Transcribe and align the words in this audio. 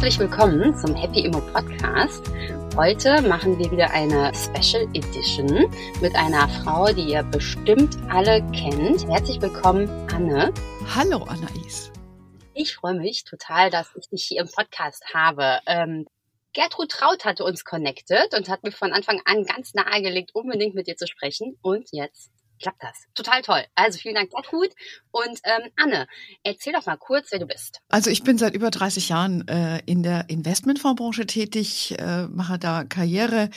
Herzlich 0.00 0.30
willkommen 0.30 0.74
zum 0.78 0.94
Happy 0.94 1.26
Immo 1.26 1.42
Podcast. 1.52 2.32
Heute 2.74 3.20
machen 3.20 3.58
wir 3.58 3.70
wieder 3.70 3.90
eine 3.90 4.32
Special 4.34 4.84
Edition 4.94 5.70
mit 6.00 6.16
einer 6.16 6.48
Frau, 6.48 6.86
die 6.86 7.02
ihr 7.02 7.22
bestimmt 7.22 7.98
alle 8.08 8.40
kennt. 8.52 9.06
Herzlich 9.06 9.42
willkommen, 9.42 9.90
Anne. 10.10 10.54
Hallo, 10.94 11.24
Anais. 11.24 11.92
Ich 12.54 12.76
freue 12.76 12.94
mich 12.94 13.24
total, 13.24 13.68
dass 13.68 13.94
ich 13.94 14.08
dich 14.08 14.24
hier 14.24 14.40
im 14.40 14.48
Podcast 14.48 15.04
habe. 15.12 15.58
Ähm, 15.66 16.06
Gertrud 16.54 16.90
Traut 16.90 17.26
hatte 17.26 17.44
uns 17.44 17.66
connected 17.66 18.34
und 18.34 18.48
hat 18.48 18.62
mir 18.62 18.72
von 18.72 18.94
Anfang 18.94 19.20
an 19.26 19.44
ganz 19.44 19.74
nahegelegt, 19.74 20.30
unbedingt 20.34 20.74
mit 20.74 20.86
dir 20.86 20.96
zu 20.96 21.06
sprechen. 21.06 21.58
Und 21.60 21.90
jetzt 21.92 22.30
klappt 22.60 22.82
das. 22.82 23.06
Total 23.14 23.42
toll. 23.42 23.64
Also 23.74 23.98
vielen 23.98 24.14
Dank, 24.14 24.30
Gertrud. 24.30 24.70
Und 25.10 25.40
ähm, 25.44 25.70
Anne, 25.76 26.06
erzähl 26.42 26.72
doch 26.72 26.86
mal 26.86 26.96
kurz, 26.96 27.32
wer 27.32 27.38
du 27.38 27.46
bist. 27.46 27.80
Also 27.88 28.10
ich 28.10 28.22
bin 28.22 28.38
seit 28.38 28.54
über 28.54 28.70
30 28.70 29.08
Jahren 29.08 29.46
äh, 29.48 29.80
in 29.86 30.02
der 30.02 30.28
Investmentfondsbranche 30.28 31.26
tätig, 31.26 31.98
äh, 31.98 32.26
mache 32.28 32.58
da 32.58 32.84
Karriere. 32.84 33.50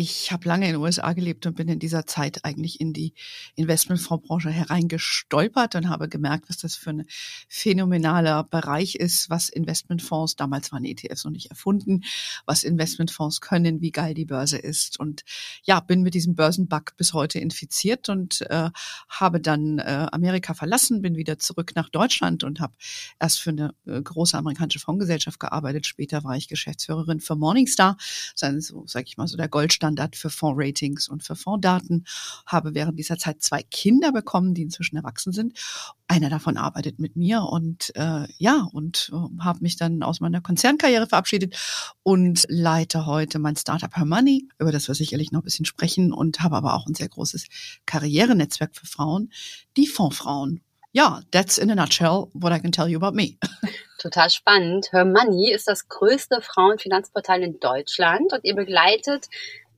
Ich 0.00 0.30
habe 0.30 0.46
lange 0.46 0.66
in 0.68 0.74
den 0.74 0.80
USA 0.80 1.12
gelebt 1.12 1.44
und 1.46 1.56
bin 1.56 1.66
in 1.66 1.80
dieser 1.80 2.06
Zeit 2.06 2.44
eigentlich 2.44 2.80
in 2.80 2.92
die 2.92 3.14
Investmentfondsbranche 3.56 4.48
hereingestolpert 4.48 5.74
und 5.74 5.88
habe 5.88 6.08
gemerkt, 6.08 6.48
was 6.48 6.58
das 6.58 6.76
für 6.76 6.90
ein 6.90 7.04
phänomenaler 7.48 8.44
Bereich 8.44 8.94
ist, 8.94 9.28
was 9.28 9.48
Investmentfonds, 9.48 10.36
damals 10.36 10.70
waren 10.70 10.84
ETFs 10.84 11.24
noch 11.24 11.32
nicht 11.32 11.50
erfunden, 11.50 12.04
was 12.46 12.62
Investmentfonds 12.62 13.40
können, 13.40 13.80
wie 13.80 13.90
geil 13.90 14.14
die 14.14 14.24
Börse 14.24 14.56
ist. 14.56 15.00
Und 15.00 15.24
ja, 15.64 15.80
bin 15.80 16.02
mit 16.02 16.14
diesem 16.14 16.36
Börsenbug 16.36 16.96
bis 16.96 17.12
heute 17.12 17.40
infiziert 17.40 18.08
und 18.08 18.42
äh, 18.42 18.70
habe 19.08 19.40
dann 19.40 19.80
äh, 19.80 20.06
Amerika 20.12 20.54
verlassen, 20.54 21.02
bin 21.02 21.16
wieder 21.16 21.40
zurück 21.40 21.72
nach 21.74 21.88
Deutschland 21.88 22.44
und 22.44 22.60
habe 22.60 22.74
erst 23.18 23.40
für 23.40 23.50
eine 23.50 23.74
äh, 23.84 24.00
große 24.00 24.38
amerikanische 24.38 24.78
Fondsgesellschaft 24.78 25.40
gearbeitet. 25.40 25.88
Später 25.88 26.22
war 26.22 26.36
ich 26.36 26.46
Geschäftsführerin 26.46 27.18
für 27.18 27.34
Morningstar, 27.34 27.96
so 28.36 28.86
sage 28.86 29.06
ich 29.08 29.16
mal 29.16 29.26
so 29.26 29.36
der 29.36 29.48
Goldstandard 29.88 30.16
für 30.16 30.30
Fondsratings 30.30 31.08
und 31.08 31.22
für 31.22 31.36
Fondsdaten. 31.36 32.04
Habe 32.46 32.74
während 32.74 32.98
dieser 32.98 33.18
Zeit 33.18 33.42
zwei 33.42 33.62
Kinder 33.62 34.12
bekommen, 34.12 34.54
die 34.54 34.62
inzwischen 34.62 34.96
erwachsen 34.96 35.32
sind. 35.32 35.58
Einer 36.06 36.30
davon 36.30 36.56
arbeitet 36.56 36.98
mit 36.98 37.16
mir 37.16 37.42
und 37.42 37.94
äh, 37.96 38.26
ja 38.38 38.68
und 38.72 39.10
äh, 39.12 39.42
habe 39.42 39.60
mich 39.60 39.76
dann 39.76 40.02
aus 40.02 40.20
meiner 40.20 40.40
Konzernkarriere 40.40 41.06
verabschiedet 41.06 41.56
und 42.02 42.46
leite 42.48 43.06
heute 43.06 43.38
mein 43.38 43.56
Startup 43.56 43.94
Her 43.94 44.04
Money, 44.04 44.48
über 44.58 44.72
das 44.72 44.88
wir 44.88 44.94
sicherlich 44.94 45.32
noch 45.32 45.40
ein 45.40 45.44
bisschen 45.44 45.66
sprechen 45.66 46.12
und 46.12 46.40
habe 46.40 46.56
aber 46.56 46.74
auch 46.74 46.86
ein 46.86 46.94
sehr 46.94 47.08
großes 47.08 47.46
Karriere 47.86 48.34
Netzwerk 48.34 48.74
für 48.74 48.86
Frauen, 48.86 49.30
die 49.76 49.86
Fondsfrauen. 49.86 50.62
Ja, 50.92 51.20
that's 51.30 51.58
in 51.58 51.70
a 51.70 51.74
nutshell 51.74 52.30
what 52.32 52.52
I 52.52 52.58
can 52.58 52.72
tell 52.72 52.88
you 52.88 52.96
about 52.96 53.14
me. 53.14 53.36
Total 53.98 54.30
spannend. 54.30 54.90
Her 54.92 55.04
Money 55.04 55.52
ist 55.52 55.68
das 55.68 55.88
größte 55.88 56.40
Frauenfinanzportal 56.40 57.42
in 57.42 57.60
Deutschland 57.60 58.32
und 58.32 58.44
ihr 58.44 58.54
begleitet 58.54 59.28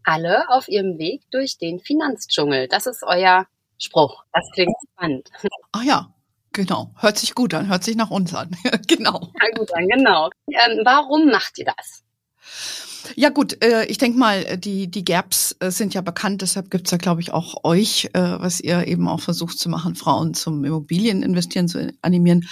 alle 0.05 0.49
auf 0.49 0.69
ihrem 0.69 0.99
Weg 0.99 1.23
durch 1.31 1.59
den 1.59 1.81
Finanzdschungel. 1.81 2.69
Das 2.69 2.87
ist 2.87 3.03
euer 3.03 3.47
Spruch. 3.79 4.25
Das 4.33 4.45
klingt 4.53 4.75
spannend. 4.93 5.31
Ach 5.73 5.83
ja, 5.83 6.13
genau. 6.53 6.93
Hört 6.99 7.19
sich 7.19 7.35
gut 7.35 7.55
an, 7.55 7.69
hört 7.69 7.85
sich 7.85 7.97
nach 7.97 8.11
uns 8.11 8.35
an. 8.35 8.57
genau. 8.87 9.33
Ja, 9.41 9.51
gut 9.57 9.75
an, 9.75 9.87
genau. 9.89 10.31
Ähm, 10.49 10.81
warum 10.85 11.27
macht 11.31 11.59
ihr 11.59 11.67
das? 11.77 12.05
Ja 13.17 13.31
gut, 13.31 13.63
äh, 13.63 13.85
ich 13.87 13.99
denke 13.99 14.19
mal, 14.19 14.57
die, 14.57 14.89
die 14.89 15.05
Gaps 15.05 15.57
äh, 15.61 15.71
sind 15.71 15.95
ja 15.95 16.01
bekannt, 16.01 16.43
deshalb 16.43 16.71
gibt's 16.71 16.91
ja, 16.91 16.99
glaube 16.99 17.21
ich, 17.21 17.33
auch 17.33 17.65
euch, 17.65 18.11
äh, 18.13 18.21
was 18.21 18.61
ihr 18.61 18.87
eben 18.87 19.09
auch 19.09 19.21
versucht 19.21 19.59
zu 19.59 19.69
machen, 19.69 19.95
Frauen 19.95 20.35
zum 20.35 20.65
Immobilieninvestieren 20.65 21.69
zu 21.69 21.93
animieren. 22.03 22.47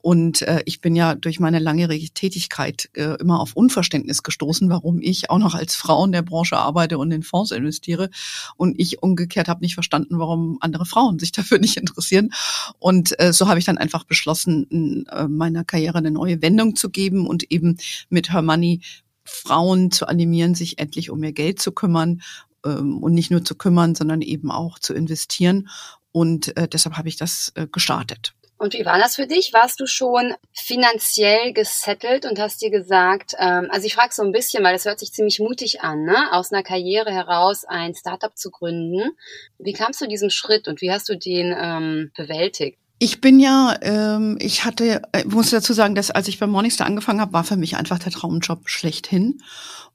Und 0.00 0.42
äh, 0.42 0.62
ich 0.64 0.80
bin 0.80 0.94
ja 0.94 1.14
durch 1.14 1.40
meine 1.40 1.58
langjährige 1.58 2.10
Tätigkeit 2.10 2.88
äh, 2.94 3.16
immer 3.20 3.40
auf 3.40 3.54
Unverständnis 3.54 4.22
gestoßen, 4.22 4.70
warum 4.70 5.00
ich 5.00 5.28
auch 5.28 5.38
noch 5.38 5.54
als 5.54 5.74
Frau 5.74 6.04
in 6.04 6.12
der 6.12 6.22
Branche 6.22 6.56
arbeite 6.56 6.98
und 6.98 7.10
in 7.10 7.22
Fonds 7.22 7.50
investiere. 7.50 8.08
Und 8.56 8.78
ich 8.78 9.02
umgekehrt 9.02 9.48
habe 9.48 9.60
nicht 9.60 9.74
verstanden, 9.74 10.18
warum 10.18 10.58
andere 10.60 10.86
Frauen 10.86 11.18
sich 11.18 11.32
dafür 11.32 11.58
nicht 11.58 11.76
interessieren. 11.76 12.30
Und 12.78 13.18
äh, 13.20 13.32
so 13.32 13.48
habe 13.48 13.58
ich 13.58 13.64
dann 13.64 13.78
einfach 13.78 14.04
beschlossen, 14.04 14.66
in 14.70 15.06
äh, 15.06 15.26
meiner 15.26 15.64
Karriere 15.64 15.98
eine 15.98 16.10
neue 16.10 16.40
Wendung 16.42 16.76
zu 16.76 16.90
geben 16.90 17.26
und 17.26 17.50
eben 17.50 17.76
mit 18.08 18.32
Her 18.32 18.42
Money 18.42 18.80
Frauen 19.28 19.90
zu 19.90 20.06
animieren, 20.06 20.54
sich 20.54 20.78
endlich 20.78 21.10
um 21.10 21.22
ihr 21.22 21.32
Geld 21.32 21.60
zu 21.60 21.72
kümmern 21.72 22.22
ähm, 22.64 23.02
und 23.02 23.14
nicht 23.14 23.30
nur 23.30 23.44
zu 23.44 23.54
kümmern, 23.54 23.94
sondern 23.94 24.22
eben 24.22 24.50
auch 24.50 24.78
zu 24.78 24.94
investieren. 24.94 25.68
Und 26.12 26.56
äh, 26.56 26.68
deshalb 26.68 26.96
habe 26.96 27.08
ich 27.08 27.16
das 27.16 27.52
äh, 27.54 27.66
gestartet. 27.66 28.34
Und 28.58 28.74
wie 28.74 28.84
war 28.84 28.98
das 28.98 29.14
für 29.14 29.28
dich? 29.28 29.52
Warst 29.52 29.78
du 29.78 29.86
schon 29.86 30.34
finanziell 30.52 31.52
gesettelt 31.52 32.26
und 32.26 32.40
hast 32.40 32.60
dir 32.60 32.70
gesagt, 32.70 33.34
ähm, 33.38 33.68
also 33.70 33.86
ich 33.86 33.94
frage 33.94 34.12
so 34.12 34.24
ein 34.24 34.32
bisschen, 34.32 34.64
weil 34.64 34.72
das 34.72 34.84
hört 34.84 34.98
sich 34.98 35.12
ziemlich 35.12 35.38
mutig 35.38 35.82
an, 35.82 36.02
ne? 36.02 36.32
aus 36.32 36.52
einer 36.52 36.64
Karriere 36.64 37.12
heraus 37.12 37.64
ein 37.64 37.94
Startup 37.94 38.36
zu 38.36 38.50
gründen. 38.50 39.12
Wie 39.58 39.72
kamst 39.72 40.00
du 40.00 40.08
diesem 40.08 40.30
Schritt 40.30 40.66
und 40.66 40.80
wie 40.80 40.90
hast 40.90 41.08
du 41.08 41.16
den 41.16 41.54
ähm, 41.56 42.10
bewältigt? 42.16 42.78
Ich 43.00 43.20
bin 43.20 43.38
ja, 43.38 43.76
ähm, 43.82 44.36
ich 44.40 44.64
hatte, 44.64 45.02
äh, 45.12 45.24
muss 45.24 45.50
dazu 45.50 45.72
sagen, 45.72 45.94
dass 45.94 46.10
als 46.10 46.26
ich 46.26 46.40
bei 46.40 46.48
Morningstar 46.48 46.86
angefangen 46.86 47.20
habe, 47.20 47.32
war 47.32 47.44
für 47.44 47.56
mich 47.56 47.76
einfach 47.76 48.00
der 48.00 48.10
Traumjob 48.10 48.68
schlechthin. 48.68 49.40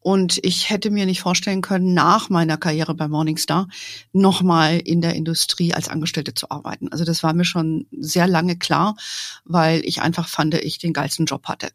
Und 0.04 0.40
ich 0.44 0.70
hätte 0.70 0.92
mir 0.92 1.06
nicht 1.06 1.22
vorstellen 1.22 1.62
können, 1.62 1.94
nach 1.94 2.30
meiner 2.30 2.58
Karriere 2.58 2.94
bei 2.94 3.08
Morningstar 3.08 3.70
nochmal 4.12 4.78
in 4.78 5.00
der 5.00 5.16
Industrie 5.16 5.74
als 5.74 5.88
Angestellte 5.88 6.34
zu 6.34 6.52
arbeiten. 6.52 6.90
Also 6.90 7.06
das 7.06 7.24
war 7.24 7.34
mir 7.34 7.46
schon 7.46 7.88
sehr 7.98 8.28
lange 8.28 8.58
klar, 8.58 8.98
weil 9.46 9.82
ich 9.86 10.02
einfach 10.02 10.28
fand, 10.28 10.56
ich 10.56 10.78
den 10.78 10.92
geilsten 10.92 11.26
Job 11.26 11.46
hatte. 11.48 11.70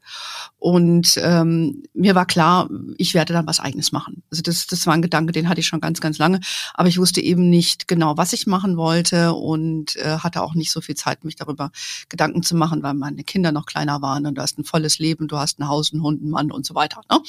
Und 0.58 1.18
ähm, 1.22 1.84
mir 1.94 2.14
war 2.14 2.26
klar, 2.26 2.68
ich 2.98 3.14
werde 3.14 3.32
dann 3.32 3.46
was 3.46 3.60
eigenes 3.60 3.92
machen. 3.92 4.22
Also 4.30 4.42
das, 4.42 4.66
das 4.66 4.86
war 4.86 4.92
ein 4.92 5.02
Gedanke, 5.02 5.32
den 5.32 5.48
hatte 5.48 5.60
ich 5.60 5.66
schon 5.66 5.80
ganz, 5.80 6.02
ganz 6.02 6.18
lange. 6.18 6.40
Aber 6.74 6.88
ich 6.88 6.98
wusste 6.98 7.22
eben 7.22 7.48
nicht 7.48 7.88
genau, 7.88 8.18
was 8.18 8.34
ich 8.34 8.46
machen 8.46 8.76
wollte 8.76 9.32
und 9.32 9.96
äh, 9.96 10.18
hatte 10.18 10.42
auch 10.42 10.54
nicht 10.54 10.70
so 10.70 10.82
viel 10.82 10.96
Zeit, 10.96 11.17
mich 11.24 11.36
darüber 11.36 11.70
Gedanken 12.08 12.42
zu 12.42 12.56
machen, 12.56 12.82
weil 12.82 12.94
meine 12.94 13.24
Kinder 13.24 13.52
noch 13.52 13.66
kleiner 13.66 14.02
waren 14.02 14.26
und 14.26 14.36
du 14.36 14.42
hast 14.42 14.58
ein 14.58 14.64
volles 14.64 14.98
Leben, 14.98 15.28
du 15.28 15.36
hast 15.36 15.58
ein 15.58 15.68
Haus, 15.68 15.92
einen 15.92 16.02
Hund, 16.02 16.20
einen 16.20 16.30
Mann 16.30 16.50
und 16.50 16.66
so 16.66 16.74
weiter. 16.74 17.00
Ne? 17.10 17.20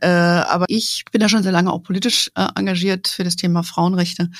Äh, 0.00 0.08
aber 0.08 0.66
ich 0.68 1.04
bin 1.10 1.20
ja 1.20 1.28
schon 1.28 1.42
sehr 1.42 1.52
lange 1.52 1.72
auch 1.72 1.82
politisch 1.82 2.30
äh, 2.34 2.46
engagiert 2.54 3.08
für 3.08 3.24
das 3.24 3.36
Thema 3.36 3.62
Frauenrechte. 3.62 4.30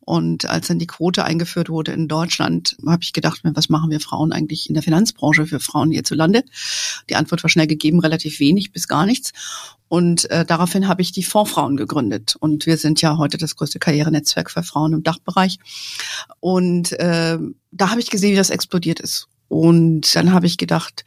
Und 0.00 0.46
als 0.46 0.68
dann 0.68 0.78
die 0.78 0.86
Quote 0.86 1.24
eingeführt 1.24 1.68
wurde 1.68 1.92
in 1.92 2.08
Deutschland, 2.08 2.76
habe 2.86 3.02
ich 3.02 3.12
gedacht, 3.12 3.40
was 3.44 3.68
machen 3.68 3.90
wir 3.90 4.00
Frauen 4.00 4.32
eigentlich 4.32 4.68
in 4.68 4.74
der 4.74 4.82
Finanzbranche 4.82 5.46
für 5.46 5.60
Frauen 5.60 5.92
hierzulande? 5.92 6.44
Die 7.08 7.16
Antwort 7.16 7.42
war 7.42 7.50
schnell 7.50 7.66
gegeben, 7.66 8.00
relativ 8.00 8.40
wenig 8.40 8.72
bis 8.72 8.88
gar 8.88 9.06
nichts. 9.06 9.32
Und 9.92 10.30
äh, 10.30 10.46
daraufhin 10.46 10.88
habe 10.88 11.02
ich 11.02 11.12
die 11.12 11.22
Fondsfrauen 11.22 11.76
gegründet. 11.76 12.34
Und 12.40 12.64
wir 12.64 12.78
sind 12.78 13.02
ja 13.02 13.18
heute 13.18 13.36
das 13.36 13.56
größte 13.56 13.78
Karrierenetzwerk 13.78 14.50
für 14.50 14.62
Frauen 14.62 14.94
im 14.94 15.02
Dachbereich. 15.02 15.58
Und 16.40 16.92
äh, 16.92 17.36
da 17.72 17.90
habe 17.90 18.00
ich 18.00 18.08
gesehen, 18.08 18.32
wie 18.32 18.36
das 18.36 18.48
explodiert 18.48 19.00
ist. 19.00 19.28
Und 19.48 20.16
dann 20.16 20.32
habe 20.32 20.46
ich 20.46 20.56
gedacht, 20.56 21.04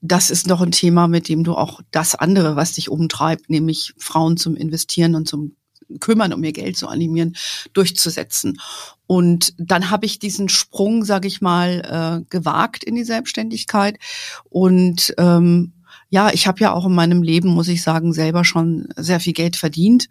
das 0.00 0.30
ist 0.30 0.46
noch 0.46 0.60
ein 0.60 0.70
Thema, 0.70 1.08
mit 1.08 1.28
dem 1.28 1.42
du 1.42 1.56
auch 1.56 1.80
das 1.90 2.14
andere, 2.14 2.54
was 2.54 2.74
dich 2.74 2.88
umtreibt, 2.88 3.50
nämlich 3.50 3.94
Frauen 3.98 4.36
zum 4.36 4.54
Investieren 4.54 5.16
und 5.16 5.26
zum 5.26 5.56
Kümmern, 5.98 6.32
um 6.32 6.44
ihr 6.44 6.52
Geld 6.52 6.76
zu 6.76 6.86
animieren, 6.86 7.34
durchzusetzen. 7.72 8.60
Und 9.08 9.54
dann 9.58 9.90
habe 9.90 10.06
ich 10.06 10.20
diesen 10.20 10.48
Sprung, 10.48 11.04
sage 11.04 11.26
ich 11.26 11.40
mal, 11.40 12.22
äh, 12.22 12.24
gewagt 12.30 12.84
in 12.84 12.94
die 12.94 13.02
Selbstständigkeit. 13.02 13.98
Und 14.50 15.12
ähm, 15.18 15.72
ja, 16.10 16.30
ich 16.32 16.46
habe 16.46 16.60
ja 16.60 16.72
auch 16.72 16.86
in 16.86 16.94
meinem 16.94 17.22
Leben, 17.22 17.48
muss 17.48 17.68
ich 17.68 17.82
sagen, 17.82 18.12
selber 18.12 18.44
schon 18.44 18.88
sehr 18.96 19.20
viel 19.20 19.32
Geld 19.32 19.56
verdient 19.56 20.08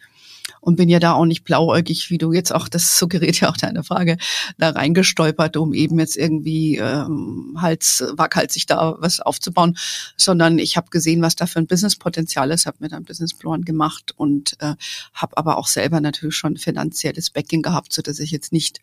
und 0.62 0.76
bin 0.76 0.90
ja 0.90 1.00
da 1.00 1.14
auch 1.14 1.26
nicht 1.26 1.44
blauäugig, 1.44 2.10
wie 2.10 2.18
du 2.18 2.34
jetzt 2.34 2.54
auch, 2.54 2.68
das 2.68 2.98
suggeriert 2.98 3.40
ja 3.40 3.50
auch 3.50 3.58
deine 3.58 3.84
Frage, 3.84 4.18
da 4.57 4.69
reingestolpert, 4.69 5.57
um 5.57 5.74
eben 5.74 6.00
jetzt 6.00 6.18
irgendwie 6.18 6.78
ähm, 6.78 7.57
Hals, 7.60 8.04
waghalsig 8.13 8.66
da 8.66 8.96
was 9.00 9.19
aufzubauen, 9.19 9.78
sondern 10.18 10.57
ich 10.57 10.78
habe 10.78 10.90
gesehen, 10.90 11.22
was 11.22 11.36
da 11.36 11.46
für 11.46 11.60
ein 11.60 11.68
Businesspotenzial 11.68 12.52
ist, 12.52 12.66
habe 12.66 12.78
mir 12.80 12.90
dann 12.90 13.04
Businessplan 13.04 13.63
gemacht 13.63 14.13
und 14.16 14.56
äh, 14.60 14.75
habe 15.13 15.38
aber 15.38 15.57
auch 15.57 15.68
selber 15.68 16.02
natürlich 16.02 16.36
schon 16.36 16.57
finanzielles 16.57 17.30
Backing 17.30 17.62
gehabt, 17.62 17.94
so 17.94 18.02
dass 18.02 18.19
ich 18.19 18.31
jetzt 18.31 18.52
nicht 18.52 18.80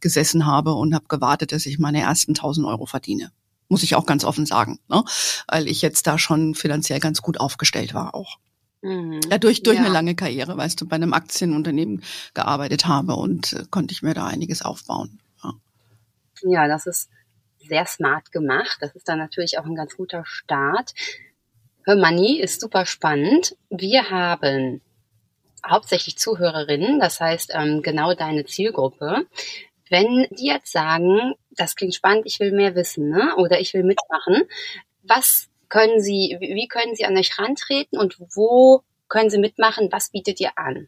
gesessen 0.00 0.46
habe 0.46 0.72
und 0.74 0.94
habe 0.94 1.06
gewartet, 1.08 1.52
dass 1.52 1.66
ich 1.66 1.78
meine 1.78 2.00
ersten 2.00 2.32
1000 2.32 2.66
Euro 2.66 2.86
verdiene 2.86 3.32
muss 3.70 3.82
ich 3.82 3.94
auch 3.94 4.04
ganz 4.04 4.24
offen 4.24 4.44
sagen, 4.44 4.78
ne? 4.88 5.02
weil 5.48 5.68
ich 5.68 5.80
jetzt 5.80 6.06
da 6.06 6.18
schon 6.18 6.54
finanziell 6.54 7.00
ganz 7.00 7.22
gut 7.22 7.40
aufgestellt 7.40 7.94
war 7.94 8.14
auch. 8.14 8.38
Mhm. 8.82 9.20
Ja, 9.30 9.38
durch, 9.38 9.62
durch 9.62 9.76
ja. 9.76 9.84
eine 9.84 9.92
lange 9.92 10.14
Karriere, 10.14 10.56
weißt 10.56 10.80
du, 10.80 10.86
bei 10.86 10.96
einem 10.96 11.12
Aktienunternehmen 11.12 12.02
gearbeitet 12.34 12.86
habe 12.86 13.14
und 13.14 13.52
äh, 13.52 13.64
konnte 13.70 13.92
ich 13.92 14.02
mir 14.02 14.14
da 14.14 14.26
einiges 14.26 14.62
aufbauen. 14.62 15.20
Ja. 15.42 15.52
ja, 16.42 16.68
das 16.68 16.86
ist 16.86 17.10
sehr 17.58 17.86
smart 17.86 18.32
gemacht. 18.32 18.78
Das 18.80 18.94
ist 18.94 19.08
dann 19.08 19.18
natürlich 19.18 19.58
auch 19.58 19.64
ein 19.64 19.74
ganz 19.74 19.96
guter 19.96 20.24
Start. 20.26 20.92
Her 21.86 21.96
Money 21.96 22.40
ist 22.40 22.60
super 22.60 22.86
spannend. 22.86 23.56
Wir 23.68 24.10
haben 24.10 24.80
hauptsächlich 25.68 26.18
Zuhörerinnen, 26.18 27.00
das 27.00 27.20
heißt 27.20 27.52
ähm, 27.54 27.82
genau 27.82 28.14
deine 28.14 28.44
Zielgruppe. 28.46 29.26
Wenn 29.90 30.26
die 30.30 30.46
jetzt 30.46 30.72
sagen, 30.72 31.34
das 31.60 31.76
klingt 31.76 31.94
spannend, 31.94 32.24
ich 32.26 32.40
will 32.40 32.52
mehr 32.52 32.74
wissen, 32.74 33.10
ne? 33.10 33.34
oder 33.36 33.60
ich 33.60 33.74
will 33.74 33.84
mitmachen, 33.84 34.44
was 35.02 35.48
können 35.68 36.00
Sie, 36.00 36.36
wie 36.40 36.68
können 36.68 36.94
Sie 36.94 37.04
an 37.04 37.16
euch 37.16 37.38
rantreten 37.38 37.98
und 37.98 38.18
wo 38.34 38.82
können 39.10 39.28
Sie 39.28 39.38
mitmachen? 39.38 39.88
Was 39.90 40.10
bietet 40.10 40.40
ihr 40.40 40.56
an? 40.56 40.86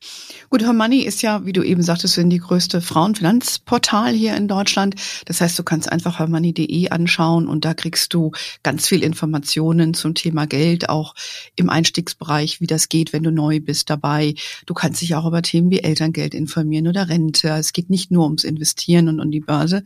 Gut, 0.48 0.62
Hermoney 0.62 1.00
ist 1.00 1.20
ja, 1.20 1.44
wie 1.44 1.52
du 1.52 1.62
eben 1.62 1.82
sagtest, 1.82 2.16
die 2.16 2.38
größte 2.38 2.80
Frauenfinanzportal 2.80 4.12
hier 4.12 4.36
in 4.36 4.48
Deutschland. 4.48 4.94
Das 5.26 5.40
heißt, 5.40 5.58
du 5.58 5.64
kannst 5.64 5.90
einfach 5.90 6.20
hermoney.de 6.20 6.88
anschauen 6.88 7.48
und 7.48 7.64
da 7.64 7.74
kriegst 7.74 8.14
du 8.14 8.30
ganz 8.62 8.86
viel 8.86 9.02
Informationen 9.02 9.92
zum 9.92 10.14
Thema 10.14 10.46
Geld, 10.46 10.88
auch 10.88 11.14
im 11.56 11.68
Einstiegsbereich, 11.68 12.60
wie 12.60 12.66
das 12.66 12.88
geht, 12.88 13.12
wenn 13.12 13.24
du 13.24 13.32
neu 13.32 13.60
bist 13.60 13.90
dabei. 13.90 14.34
Du 14.66 14.74
kannst 14.74 15.02
dich 15.02 15.14
auch 15.16 15.26
über 15.26 15.42
Themen 15.42 15.70
wie 15.70 15.80
Elterngeld 15.80 16.32
informieren 16.34 16.86
oder 16.86 17.08
Rente. 17.08 17.48
Es 17.48 17.72
geht 17.72 17.90
nicht 17.90 18.10
nur 18.12 18.24
ums 18.24 18.44
Investieren 18.44 19.08
und 19.08 19.18
um 19.18 19.30
die 19.30 19.40
Börse. 19.40 19.82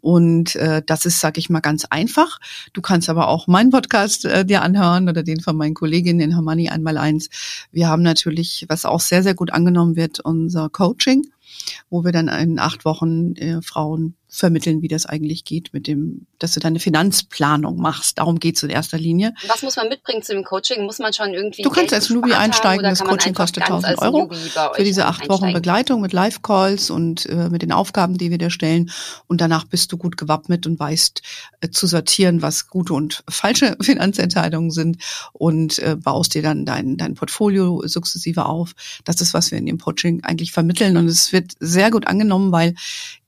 Und 0.00 0.56
äh, 0.56 0.82
das 0.84 1.04
ist, 1.04 1.20
sag 1.20 1.36
ich 1.36 1.50
mal, 1.50 1.60
ganz 1.60 1.84
einfach. 1.84 2.40
Du 2.72 2.80
kannst 2.80 3.10
aber 3.10 3.28
auch 3.28 3.46
meinen 3.46 3.70
Podcast 3.70 4.24
äh, 4.24 4.46
dir 4.46 4.62
anhören 4.62 5.10
oder 5.10 5.22
den 5.22 5.40
von 5.40 5.56
meinen 5.56 5.74
Kolleginnen 5.74 6.20
in 6.20 6.32
Hermoney 6.32 6.70
einmal 6.70 6.96
eins 6.96 7.28
wir 7.76 7.88
haben 7.88 8.02
natürlich, 8.02 8.64
was 8.68 8.86
auch 8.86 9.00
sehr, 9.00 9.22
sehr 9.22 9.34
gut 9.34 9.52
angenommen 9.52 9.96
wird, 9.96 10.18
unser 10.20 10.70
Coaching, 10.70 11.26
wo 11.90 12.04
wir 12.04 12.10
dann 12.10 12.28
in 12.28 12.58
acht 12.58 12.86
Wochen 12.86 13.36
äh, 13.36 13.60
Frauen 13.60 14.14
vermitteln, 14.28 14.80
wie 14.80 14.88
das 14.88 15.04
eigentlich 15.04 15.44
geht 15.44 15.74
mit 15.74 15.86
dem, 15.86 16.26
dass 16.38 16.52
du 16.52 16.60
deine 16.60 16.80
Finanzplanung 16.80 17.78
machst. 17.78 18.18
Darum 18.18 18.38
geht's 18.38 18.62
in 18.62 18.70
erster 18.70 18.98
Linie. 18.98 19.34
Was 19.48 19.62
muss 19.62 19.76
man 19.76 19.88
mitbringen 19.88 20.22
zu 20.22 20.32
dem 20.32 20.44
Coaching? 20.44 20.84
Muss 20.84 20.98
man 20.98 21.12
schon 21.12 21.32
irgendwie 21.32 21.62
Du 21.62 21.70
kannst 21.70 21.92
als 21.94 22.10
Newbie 22.10 22.34
einsteigen, 22.34 22.84
das 22.84 23.02
Coaching 23.02 23.34
kostet 23.34 23.64
1000 23.64 23.98
Euro 24.02 24.30
für 24.74 24.84
diese 24.84 25.06
acht 25.06 25.28
Wochen 25.28 25.52
Begleitung 25.52 26.00
mit 26.00 26.12
Live-Calls 26.12 26.90
und 26.90 27.26
äh, 27.26 27.48
mit 27.48 27.62
den 27.62 27.72
Aufgaben, 27.72 28.18
die 28.18 28.30
wir 28.30 28.38
dir 28.38 28.50
stellen. 28.50 28.90
Und 29.26 29.40
danach 29.40 29.64
bist 29.64 29.92
du 29.92 29.96
gut 29.96 30.16
gewappnet 30.16 30.66
und 30.66 30.78
weißt 30.78 31.22
äh, 31.60 31.70
zu 31.70 31.86
sortieren, 31.86 32.42
was 32.42 32.68
gute 32.68 32.94
und 32.94 33.24
falsche 33.28 33.76
Finanzentscheidungen 33.80 34.70
sind 34.70 35.02
und 35.32 35.78
äh, 35.78 35.96
baust 35.96 36.34
dir 36.34 36.42
dann 36.42 36.66
dein, 36.66 36.96
dein 36.96 37.14
Portfolio 37.14 37.82
sukzessive 37.86 38.46
auf. 38.46 38.72
Das 39.04 39.20
ist, 39.20 39.34
was 39.34 39.50
wir 39.50 39.58
in 39.58 39.66
dem 39.66 39.78
Coaching 39.78 40.22
eigentlich 40.24 40.52
vermitteln. 40.52 40.96
Und 40.96 41.06
es 41.06 41.32
wird 41.32 41.52
sehr 41.60 41.90
gut 41.90 42.06
angenommen, 42.06 42.52
weil 42.52 42.74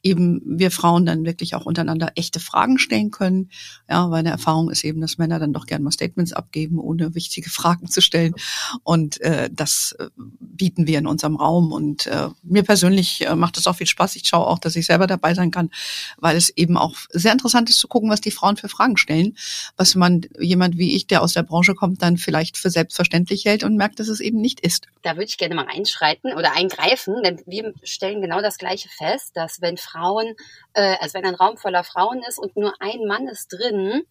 eben 0.03 0.41
wir 0.45 0.71
Frauen 0.71 1.07
dann 1.07 1.25
wirklich 1.25 1.55
auch 1.55 1.67
untereinander 1.67 2.13
echte 2.15 2.41
Fragen 2.41 2.79
stellen 2.79 2.98
können. 3.11 3.51
Ja, 3.89 4.11
weil 4.11 4.21
eine 4.21 4.31
Erfahrung 4.31 4.71
ist 4.71 4.85
eben, 4.85 5.01
dass 5.01 5.19
Männer 5.19 5.39
dann 5.39 5.53
doch 5.53 5.67
gerne 5.67 5.85
mal 5.85 5.93
Statements 5.93 6.33
abgeben, 6.33 6.79
ohne 6.79 7.15
wichtige 7.15 7.51
Fragen 7.51 7.89
zu 7.89 8.01
stellen. 8.01 8.35
Und 8.83 9.21
äh, 9.21 9.49
das 9.53 9.95
äh, 9.99 10.09
bieten 10.41 10.87
wir 10.87 10.99
in 10.99 11.07
unserem 11.07 11.37
Raum. 11.37 11.73
Und 11.73 12.07
äh, 12.07 12.29
mir 12.43 12.63
persönlich 12.63 13.27
äh, 13.27 13.35
macht 13.35 13.57
es 13.57 13.67
auch 13.67 13.77
viel 13.77 13.87
Spaß. 13.87 14.17
Ich 14.17 14.29
schaue 14.29 14.47
auch, 14.47 14.59
dass 14.59 14.77
ich 14.77 14.87
selber 14.87 15.07
dabei 15.07 15.35
sein 15.35 15.51
kann, 15.51 15.71
weil 16.19 16.37
es 16.37 16.51
eben 16.51 16.77
auch 16.77 16.95
sehr 17.11 17.33
interessant 17.33 17.71
ist 17.71 17.79
zu 17.79 17.89
gucken, 17.89 18.11
was 18.11 18.21
die 18.21 18.31
Frauen 18.31 18.57
für 18.57 18.69
Fragen 18.69 18.97
stellen, 18.97 19.37
was 19.77 19.95
man 19.95 20.23
jemand 20.39 20.77
wie 20.79 20.97
ich, 20.97 21.07
der 21.07 21.23
aus 21.23 21.33
der 21.33 21.43
Branche 21.43 21.75
kommt, 21.75 22.03
dann 22.03 22.17
vielleicht 22.17 22.59
für 22.59 22.71
selbstverständlich 22.71 23.45
hält 23.45 23.65
und 23.65 23.77
merkt, 23.77 24.01
dass 24.01 24.09
es 24.09 24.21
eben 24.21 24.41
nicht 24.41 24.61
ist. 24.61 24.87
Da 25.03 25.13
würde 25.15 25.25
ich 25.25 25.39
gerne 25.39 25.55
mal 25.55 25.67
einschreiten 25.69 26.33
oder 26.35 26.53
eingreifen, 26.53 27.23
denn 27.23 27.41
wir 27.47 27.73
stellen 27.83 28.21
genau 28.21 28.41
das 28.41 28.59
Gleiche 28.59 28.89
fest, 28.89 29.37
dass 29.37 29.61
wenn 29.61 29.77
Frauen, 29.77 30.35
äh, 30.75 30.97
also 31.01 31.15
wenn 31.15 31.25
ein 31.25 31.35
Raum 31.35 31.57
voller 31.57 31.85
Frauen 31.85 32.23
ist 32.29 32.39
und 32.39 32.57
nur 32.57 32.75
ein 32.81 32.88
Mann 33.07 33.29
ist 33.29 33.49
drin, 33.49 34.03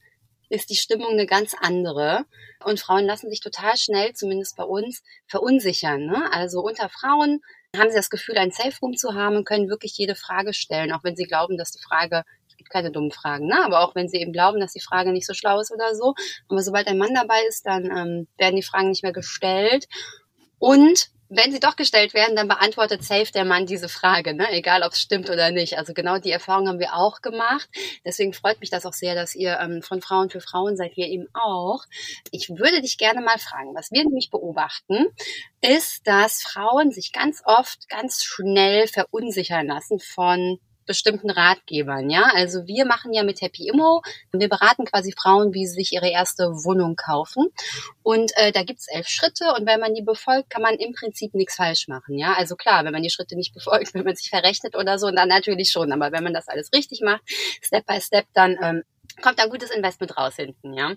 ist 0.50 0.70
die 0.70 0.76
Stimmung 0.76 1.12
eine 1.12 1.26
ganz 1.26 1.54
andere. 1.60 2.26
Und 2.64 2.80
Frauen 2.80 3.06
lassen 3.06 3.30
sich 3.30 3.42
total 3.42 3.76
schnell, 3.78 4.14
zumindest 4.14 4.56
bei 4.56 4.64
uns, 4.64 5.04
verunsichern. 5.28 6.06
Ne? 6.06 6.32
Also 6.32 6.62
unter 6.62 6.90
Frauen 6.90 7.42
haben 7.76 7.90
sie 7.90 7.98
das 7.98 8.10
Gefühl, 8.10 8.38
ein 8.38 8.52
Safe 8.52 8.76
Room 8.82 8.96
zu 8.96 9.14
haben 9.14 9.36
und 9.36 9.46
können 9.46 9.70
wirklich 9.70 9.98
jede 9.98 10.16
Frage 10.16 10.54
stellen, 10.54 10.92
auch 10.92 11.04
wenn 11.04 11.16
sie 11.16 11.26
glauben, 11.26 11.58
dass 11.58 11.72
die 11.72 11.84
Frage, 11.84 12.24
keine 12.70 12.92
dummen 12.92 13.12
Fragen, 13.12 13.48
ne? 13.48 13.64
aber 13.64 13.82
auch 13.82 13.96
wenn 13.96 14.10
sie 14.10 14.18
eben 14.18 14.34
glauben, 14.34 14.60
dass 14.60 14.74
die 14.74 14.82
Frage 14.82 15.12
nicht 15.12 15.28
so 15.28 15.34
schlau 15.34 15.60
ist 15.60 15.72
oder 15.72 15.96
so. 15.96 16.16
Aber 16.50 16.62
sobald 16.62 16.88
ein 16.88 16.98
Mann 16.98 17.14
dabei 17.14 17.44
ist, 17.48 17.66
dann 17.66 17.86
ähm, 17.86 18.28
werden 18.38 18.56
die 18.56 18.64
Fragen 18.64 18.90
nicht 18.90 19.04
mehr 19.04 19.14
gestellt. 19.14 19.88
Und 20.60 21.10
wenn 21.30 21.52
sie 21.52 21.60
doch 21.60 21.76
gestellt 21.76 22.14
werden, 22.14 22.36
dann 22.36 22.48
beantwortet 22.48 23.04
safe 23.04 23.32
der 23.32 23.46
Mann 23.46 23.66
diese 23.66 23.90
Frage, 23.90 24.34
ne? 24.34 24.52
egal 24.52 24.84
ob 24.84 24.94
es 24.94 25.02
stimmt 25.02 25.30
oder 25.30 25.52
nicht. 25.52 25.78
Also 25.78 25.94
genau 25.94 26.20
die 26.20 26.32
Erfahrung 26.32 26.68
haben 26.68 26.80
wir 26.80 26.96
auch 26.96 27.22
gemacht. 27.22 27.70
Deswegen 28.06 28.34
freut 28.34 28.60
mich 28.60 28.70
das 28.70 28.86
auch 28.86 28.94
sehr, 28.94 29.16
dass 29.16 29.36
ihr 29.36 29.60
ähm, 29.60 29.82
von 29.82 30.02
Frauen 30.02 30.30
für 30.30 30.42
Frauen 30.42 30.78
seid, 30.78 30.96
wir 30.96 31.08
eben 31.08 31.28
auch. 31.34 31.84
Ich 32.32 32.50
würde 32.50 32.82
dich 32.82 32.98
gerne 32.98 33.22
mal 33.22 33.40
fragen, 33.40 33.76
was 33.76 33.92
wir 33.92 34.04
nämlich 34.04 34.30
beobachten, 34.30 35.08
ist, 35.62 36.08
dass 36.08 36.42
Frauen 36.42 36.92
sich 36.92 37.12
ganz 37.12 37.42
oft 37.46 37.90
ganz 37.90 38.24
schnell 38.24 38.88
verunsichern 38.88 39.68
lassen 39.68 40.00
von 40.00 40.60
bestimmten 40.88 41.30
Ratgebern, 41.30 42.10
ja. 42.10 42.31
Also 42.34 42.66
wir 42.66 42.86
machen 42.86 43.13
ja 43.13 43.24
mit 43.24 43.42
Happy 43.42 43.68
Immo, 43.68 44.01
wir 44.31 44.50
beraten 44.50 44.86
quasi 44.86 45.12
Frauen, 45.12 45.54
wie 45.54 45.68
sie 45.68 45.75
sich 45.75 45.94
ihre 45.94 46.10
erste 46.10 46.45
Wohnung 46.63 46.95
kaufen. 46.95 47.48
Und 48.01 48.31
äh, 48.38 48.51
da 48.51 48.63
gibt's 48.63 48.88
elf 48.88 49.07
Schritte 49.07 49.54
und 49.57 49.68
wenn 49.68 49.80
man 49.80 49.94
die 49.94 50.01
befolgt, 50.01 50.50
kann 50.50 50.62
man 50.62 50.75
im 50.75 50.94
Prinzip 50.94 51.36
nichts 51.36 51.56
falsch 51.56 51.88
machen, 51.88 52.18
ja. 52.18 52.34
Also 52.34 52.56
klar, 52.56 52.84
wenn 52.86 52.94
man 52.94 53.04
die 53.04 53.12
Schritte 53.12 53.36
nicht 53.36 53.54
befolgt, 53.54 53.94
wenn 53.94 54.06
man 54.06 54.16
sich 54.16 54.30
verrechnet 54.30 54.75
oder 54.75 54.98
so, 54.98 55.12
dann 55.12 55.30
natürlich 55.30 55.69
schon. 55.69 55.92
Aber 55.92 56.12
wenn 56.12 56.24
man 56.24 56.34
das 56.34 56.48
alles 56.48 56.72
richtig 56.74 57.01
macht, 57.01 57.22
Step 57.62 57.86
by 57.86 58.01
Step, 58.01 58.25
dann 58.33 58.57
ähm, 58.62 58.83
kommt 59.22 59.40
ein 59.40 59.50
gutes 59.50 59.69
Investment 59.69 60.18
raus 60.18 60.36
hinten, 60.36 60.74
ja. 60.74 60.95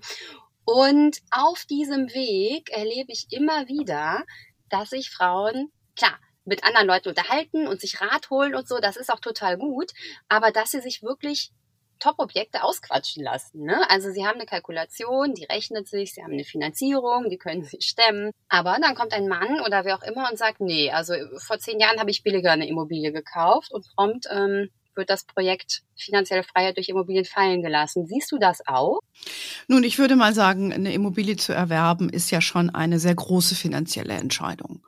Und 0.65 1.19
auf 1.31 1.65
diesem 1.65 2.15
Weg 2.15 2.71
erlebe 2.71 3.11
ich 3.13 3.27
immer 3.31 3.67
wieder, 3.67 4.25
dass 4.69 4.91
sich 4.91 5.11
Frauen, 5.11 5.73
klar, 5.97 6.17
mit 6.45 6.65
anderen 6.65 6.87
Leuten 6.87 7.09
unterhalten 7.09 7.67
und 7.67 7.81
sich 7.81 8.01
Rat 8.01 8.31
holen 8.31 8.55
und 8.55 8.67
so, 8.67 8.79
das 8.79 8.97
ist 8.97 9.11
auch 9.11 9.21
total 9.21 9.59
gut. 9.59 9.93
Aber 10.29 10.51
dass 10.51 10.71
sie 10.71 10.81
sich 10.81 11.03
wirklich 11.03 11.53
Top-Objekte 12.01 12.65
ausquatschen 12.65 13.23
lassen. 13.23 13.65
Ne? 13.65 13.79
Also 13.89 14.11
sie 14.11 14.27
haben 14.27 14.37
eine 14.37 14.47
Kalkulation, 14.47 15.35
die 15.35 15.45
rechnet 15.45 15.87
sich, 15.87 16.15
sie 16.15 16.23
haben 16.23 16.33
eine 16.33 16.45
Finanzierung, 16.45 17.29
die 17.29 17.39
können 17.39 17.63
sie 17.65 17.81
stemmen. 17.81 18.33
Aber 18.49 18.77
dann 18.81 18.95
kommt 18.97 19.13
ein 19.13 19.29
Mann 19.29 19.61
oder 19.61 19.85
wer 19.85 19.97
auch 19.97 20.03
immer 20.03 20.29
und 20.29 20.39
sagt, 20.39 20.61
nee, 20.61 20.91
also 20.91 21.15
vor 21.39 21.59
zehn 21.59 21.79
Jahren 21.79 22.01
habe 22.01 22.11
ich 22.11 22.25
billiger 22.25 22.51
eine 22.51 22.69
Immobilie 22.69 23.13
gekauft 23.13 23.71
und 23.71 23.87
prompt 23.95 24.27
ähm, 24.31 24.71
wird 24.97 25.11
das 25.11 25.25
Projekt 25.25 25.83
finanzielle 26.01 26.43
Freiheit 26.43 26.77
durch 26.77 26.89
Immobilien 26.89 27.25
fallen 27.25 27.63
gelassen. 27.63 28.07
Siehst 28.07 28.33
du 28.33 28.39
das 28.39 28.67
auch? 28.67 29.01
Nun, 29.69 29.85
ich 29.85 29.99
würde 29.99 30.17
mal 30.17 30.35
sagen, 30.35 30.73
eine 30.73 30.93
Immobilie 30.93 31.37
zu 31.37 31.53
erwerben 31.53 32.09
ist 32.09 32.31
ja 32.31 32.41
schon 32.41 32.71
eine 32.71 32.99
sehr 32.99 33.15
große 33.15 33.55
finanzielle 33.55 34.15
Entscheidung 34.15 34.83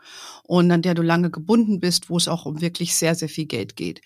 und 0.44 0.70
an 0.70 0.82
der 0.82 0.94
du 0.94 1.02
lange 1.02 1.30
gebunden 1.30 1.80
bist, 1.80 2.10
wo 2.10 2.16
es 2.16 2.28
auch 2.28 2.46
um 2.46 2.60
wirklich 2.60 2.94
sehr, 2.94 3.14
sehr 3.14 3.28
viel 3.28 3.46
Geld 3.46 3.76
geht. 3.76 4.00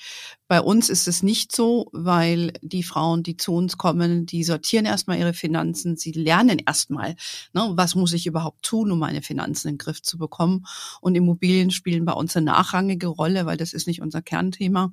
Bei 0.48 0.60
uns 0.60 0.88
ist 0.90 1.08
es 1.08 1.24
nicht 1.24 1.54
so, 1.54 1.88
weil 1.92 2.52
die 2.62 2.84
Frauen, 2.84 3.24
die 3.24 3.36
zu 3.36 3.52
uns 3.52 3.78
kommen, 3.78 4.26
die 4.26 4.44
sortieren 4.44 4.86
erstmal 4.86 5.18
ihre 5.18 5.34
Finanzen, 5.34 5.96
sie 5.96 6.12
lernen 6.12 6.62
erstmal, 6.64 7.16
ne, 7.52 7.72
was 7.74 7.96
muss 7.96 8.12
ich 8.12 8.28
überhaupt 8.28 8.62
tun, 8.62 8.92
um 8.92 8.98
meine 9.00 9.22
Finanzen 9.22 9.68
in 9.68 9.74
den 9.74 9.78
Griff 9.78 10.02
zu 10.02 10.18
bekommen. 10.18 10.64
Und 11.00 11.16
Immobilien 11.16 11.72
spielen 11.72 12.04
bei 12.04 12.12
uns 12.12 12.36
eine 12.36 12.46
nachrangige 12.46 13.08
Rolle, 13.08 13.44
weil 13.46 13.56
das 13.56 13.72
ist 13.72 13.88
nicht 13.88 14.00
unser 14.00 14.22
Kernthema. 14.22 14.92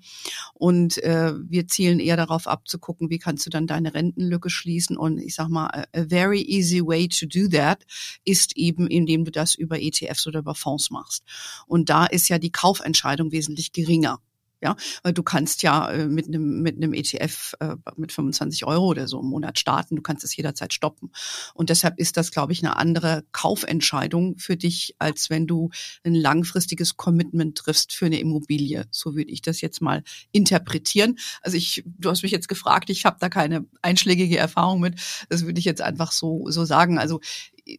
Und 0.55 0.97
äh, 1.03 1.33
wir 1.37 1.67
zielen 1.67 1.99
eher 2.03 2.17
darauf 2.17 2.47
ab 2.47 2.67
zu 2.67 2.79
gucken, 2.79 3.09
wie 3.09 3.19
kannst 3.19 3.45
du 3.45 3.49
dann 3.49 3.67
deine 3.67 3.93
Rentenlücke 3.93 4.49
schließen. 4.49 4.97
Und 4.97 5.19
ich 5.19 5.35
sag 5.35 5.49
mal, 5.49 5.67
a 5.93 6.03
very 6.07 6.41
easy 6.41 6.81
way 6.81 7.07
to 7.07 7.25
do 7.25 7.47
that 7.49 7.83
ist 8.23 8.55
eben, 8.57 8.87
indem 8.87 9.25
du 9.25 9.31
das 9.31 9.55
über 9.55 9.81
ETFs 9.81 10.27
oder 10.27 10.39
über 10.39 10.55
Fonds 10.55 10.91
machst. 10.91 11.23
Und 11.65 11.89
da 11.89 12.05
ist 12.05 12.29
ja 12.29 12.37
die 12.37 12.51
Kaufentscheidung 12.51 13.31
wesentlich 13.31 13.71
geringer. 13.71 14.19
Ja, 14.63 14.77
weil 15.03 15.11
du 15.11 15.23
kannst 15.23 15.61
ja 15.61 15.91
äh, 15.91 16.07
mit 16.07 16.27
einem 16.27 16.61
mit 16.61 16.77
einem 16.77 16.93
ETF 16.93 17.53
äh, 17.59 17.75
mit 17.97 18.13
25 18.13 18.65
Euro 18.65 18.85
oder 18.85 19.09
so 19.09 19.19
im 19.19 19.25
Monat 19.25 19.59
starten. 19.59 19.97
Du 19.97 20.01
kannst 20.01 20.23
es 20.23 20.33
jederzeit 20.37 20.73
stoppen. 20.73 21.11
Und 21.53 21.69
deshalb 21.69 21.99
ist 21.99 22.15
das, 22.15 22.31
glaube 22.31 22.53
ich, 22.53 22.63
eine 22.63 22.77
andere 22.77 23.25
Kaufentscheidung 23.33 24.37
für 24.37 24.55
dich, 24.55 24.95
als 24.99 25.29
wenn 25.29 25.47
du 25.47 25.69
ein 26.05 26.15
langfristiges 26.15 26.95
Commitment 26.95 27.57
triffst 27.57 27.91
für 27.91 28.05
eine 28.05 28.21
Immobilie. 28.21 28.85
So 28.89 29.15
würde 29.15 29.31
ich 29.31 29.41
das 29.41 29.59
jetzt 29.59 29.81
mal 29.81 30.01
interpretieren. 30.31 31.19
Also 31.41 31.57
ich, 31.57 31.83
du 31.85 32.09
hast 32.09 32.23
mich 32.23 32.31
jetzt 32.31 32.47
gefragt, 32.47 32.89
ich 32.89 33.03
habe 33.03 33.17
da 33.19 33.27
keine 33.27 33.65
einschlägige 33.81 34.37
Erfahrung 34.37 34.79
mit. 34.79 34.95
Das 35.27 35.45
würde 35.45 35.59
ich 35.59 35.65
jetzt 35.65 35.81
einfach 35.81 36.13
so 36.13 36.45
so 36.47 36.63
sagen. 36.63 36.99
Also 36.99 37.19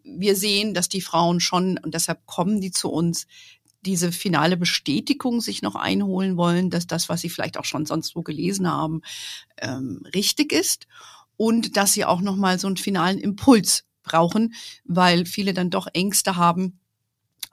wir 0.05 0.37
sehen, 0.37 0.75
dass 0.75 0.91
die 0.91 1.01
Frauen 1.01 1.41
schon 1.41 1.79
und 1.79 1.95
deshalb 1.95 2.27
kommen 2.27 2.61
die 2.61 2.73
zu 2.73 2.91
uns 2.91 3.27
diese 3.85 4.13
finale 4.13 4.57
Bestätigung 4.57 5.41
sich 5.41 5.63
noch 5.63 5.75
einholen 5.75 6.37
wollen, 6.37 6.71
dass 6.71 6.87
das, 6.87 7.09
was 7.09 7.21
sie 7.21 7.31
vielleicht 7.31 7.59
auch 7.59 7.65
schon 7.65 7.87
sonst 7.87 8.17
wo 8.17 8.23
gelesen 8.23 8.71
haben, 8.71 9.03
ähm, 9.59 10.03
richtig 10.15 10.53
ist 10.53 10.87
und 11.37 11.77
dass 11.77 11.93
sie 11.93 12.05
auch 12.05 12.21
noch 12.21 12.37
mal 12.37 12.59
so 12.59 12.67
einen 12.67 12.77
finalen 12.77 13.19
Impuls 13.19 13.85
brauchen, 14.03 14.55
weil 14.85 15.27
viele 15.27 15.55
dann 15.55 15.71
doch 15.71 15.89
Ängste 15.93 16.37
haben, 16.37 16.79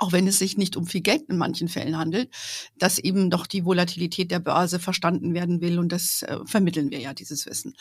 auch 0.01 0.11
wenn 0.11 0.27
es 0.27 0.39
sich 0.39 0.57
nicht 0.57 0.75
um 0.77 0.87
viel 0.87 1.01
Geld 1.01 1.29
in 1.29 1.37
manchen 1.37 1.67
Fällen 1.67 1.97
handelt, 1.97 2.29
dass 2.77 2.97
eben 2.97 3.29
doch 3.29 3.45
die 3.45 3.65
Volatilität 3.65 4.31
der 4.31 4.39
Börse 4.39 4.79
verstanden 4.79 5.35
werden 5.35 5.61
will 5.61 5.77
und 5.77 5.91
das 5.91 6.23
äh, 6.23 6.39
vermitteln 6.45 6.89
wir 6.89 6.99
ja, 6.99 7.13
dieses 7.13 7.45
Wissen. 7.45 7.75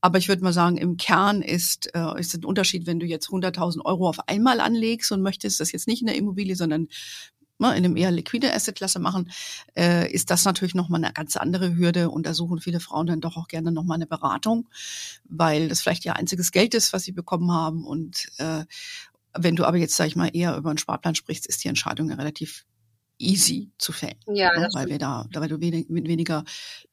Aber 0.00 0.18
ich 0.18 0.28
würde 0.28 0.44
mal 0.44 0.52
sagen, 0.52 0.76
im 0.76 0.96
Kern 0.96 1.42
ist, 1.42 1.92
äh, 1.94 2.20
ist 2.20 2.34
ein 2.34 2.44
Unterschied, 2.44 2.86
wenn 2.86 3.00
du 3.00 3.06
jetzt 3.06 3.28
100.000 3.28 3.84
Euro 3.84 4.08
auf 4.08 4.28
einmal 4.28 4.60
anlegst 4.60 5.10
und 5.10 5.22
möchtest 5.22 5.58
das 5.58 5.72
jetzt 5.72 5.88
nicht 5.88 6.00
in 6.00 6.06
der 6.06 6.16
Immobilie, 6.16 6.54
sondern 6.54 6.86
in 7.58 7.84
einem 7.84 7.96
eher 7.96 8.10
liquide 8.10 8.52
Assetklasse 8.52 8.98
machen, 8.98 9.30
äh, 9.76 10.10
ist 10.12 10.30
das 10.30 10.44
natürlich 10.44 10.74
nochmal 10.74 11.04
eine 11.04 11.12
ganz 11.12 11.36
andere 11.36 11.76
Hürde 11.76 12.10
und 12.10 12.26
da 12.26 12.34
suchen 12.34 12.60
viele 12.60 12.80
Frauen 12.80 13.06
dann 13.06 13.20
doch 13.20 13.36
auch 13.36 13.48
gerne 13.48 13.72
nochmal 13.72 13.96
eine 13.96 14.06
Beratung, 14.06 14.68
weil 15.24 15.68
das 15.68 15.80
vielleicht 15.80 16.04
ihr 16.04 16.16
einziges 16.16 16.52
Geld 16.52 16.74
ist, 16.74 16.92
was 16.92 17.04
sie 17.04 17.12
bekommen 17.12 17.52
haben 17.52 17.84
und 17.84 18.28
äh, 18.38 18.64
wenn 19.36 19.56
du 19.56 19.64
aber 19.64 19.78
jetzt, 19.78 19.96
sag 19.96 20.06
ich 20.06 20.16
mal, 20.16 20.30
eher 20.32 20.56
über 20.56 20.70
einen 20.70 20.78
Sparplan 20.78 21.14
sprichst, 21.14 21.46
ist 21.46 21.64
die 21.64 21.68
Entscheidung 21.68 22.08
ja 22.08 22.16
relativ 22.16 22.64
easy 23.18 23.70
zu 23.78 23.92
fällen. 23.92 24.18
Ja, 24.26 24.58
ne? 24.58 24.68
weil 24.72 24.88
wir 24.88 24.98
da, 24.98 25.26
weil 25.32 25.48
du 25.48 25.60
wenig, 25.60 25.86
weniger 25.88 26.44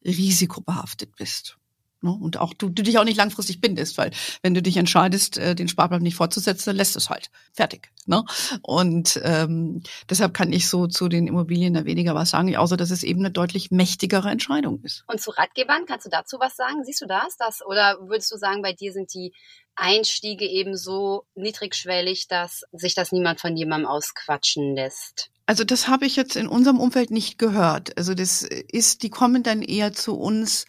risikobehaftet 0.04 1.16
bist. 1.16 1.58
Ne? 2.02 2.12
Und 2.12 2.38
auch 2.38 2.54
du, 2.54 2.70
du 2.70 2.84
dich 2.84 2.98
auch 2.98 3.04
nicht 3.04 3.18
langfristig 3.18 3.62
bindest, 3.62 3.98
weil 3.98 4.12
wenn 4.42 4.54
du 4.54 4.62
dich 4.62 4.78
entscheidest, 4.78 5.38
äh, 5.38 5.56
den 5.56 5.68
Sparplan 5.68 6.02
nicht 6.02 6.16
fortzusetzen, 6.16 6.70
dann 6.70 6.78
lässt 6.78 6.96
es 6.96 7.10
halt. 7.10 7.30
Fertig. 7.54 7.90
Ne? 8.06 8.24
Und 8.62 9.20
ähm, 9.24 9.84
deshalb 10.10 10.34
kann 10.34 10.54
ich 10.54 10.68
so 10.68 10.88
zu 10.88 11.10
den 11.10 11.28
Immobilien 11.28 11.74
da 11.74 11.86
weniger 11.86 12.16
was 12.16 12.32
sagen, 12.32 12.56
außer 12.56 12.78
dass 12.78 12.92
es 12.92 13.04
eben 13.04 13.20
eine 13.20 13.32
deutlich 13.32 13.72
mächtigere 13.72 14.30
Entscheidung 14.30 14.82
ist. 14.84 15.04
Und 15.08 15.22
zu 15.22 15.32
Ratgebern, 15.32 15.86
kannst 15.86 16.06
du 16.06 16.10
dazu 16.10 16.38
was 16.40 16.56
sagen? 16.56 16.84
Siehst 16.84 17.02
du 17.02 17.06
das? 17.06 17.38
das 17.38 17.66
oder 17.66 17.98
würdest 18.02 18.32
du 18.32 18.38
sagen, 18.38 18.62
bei 18.62 18.74
dir 18.74 18.94
sind 18.94 19.14
die 19.14 19.34
Einstiege 19.76 20.46
eben 20.46 20.76
so 20.76 21.26
niedrigschwellig, 21.36 22.28
dass 22.28 22.64
sich 22.72 22.94
das 22.94 23.12
niemand 23.12 23.40
von 23.40 23.56
jemandem 23.56 23.90
ausquatschen 23.90 24.76
lässt? 24.76 25.30
Also 25.46 25.64
das 25.64 25.88
habe 25.88 26.06
ich 26.06 26.16
jetzt 26.16 26.36
in 26.36 26.48
unserem 26.48 26.80
Umfeld 26.80 27.12
nicht 27.12 27.38
gehört. 27.38 27.98
Also 27.98 28.14
das 28.14 28.44
ist, 28.44 29.04
die 29.04 29.10
kommen 29.10 29.44
dann 29.44 29.62
eher 29.62 29.92
zu 29.92 30.18
uns 30.18 30.66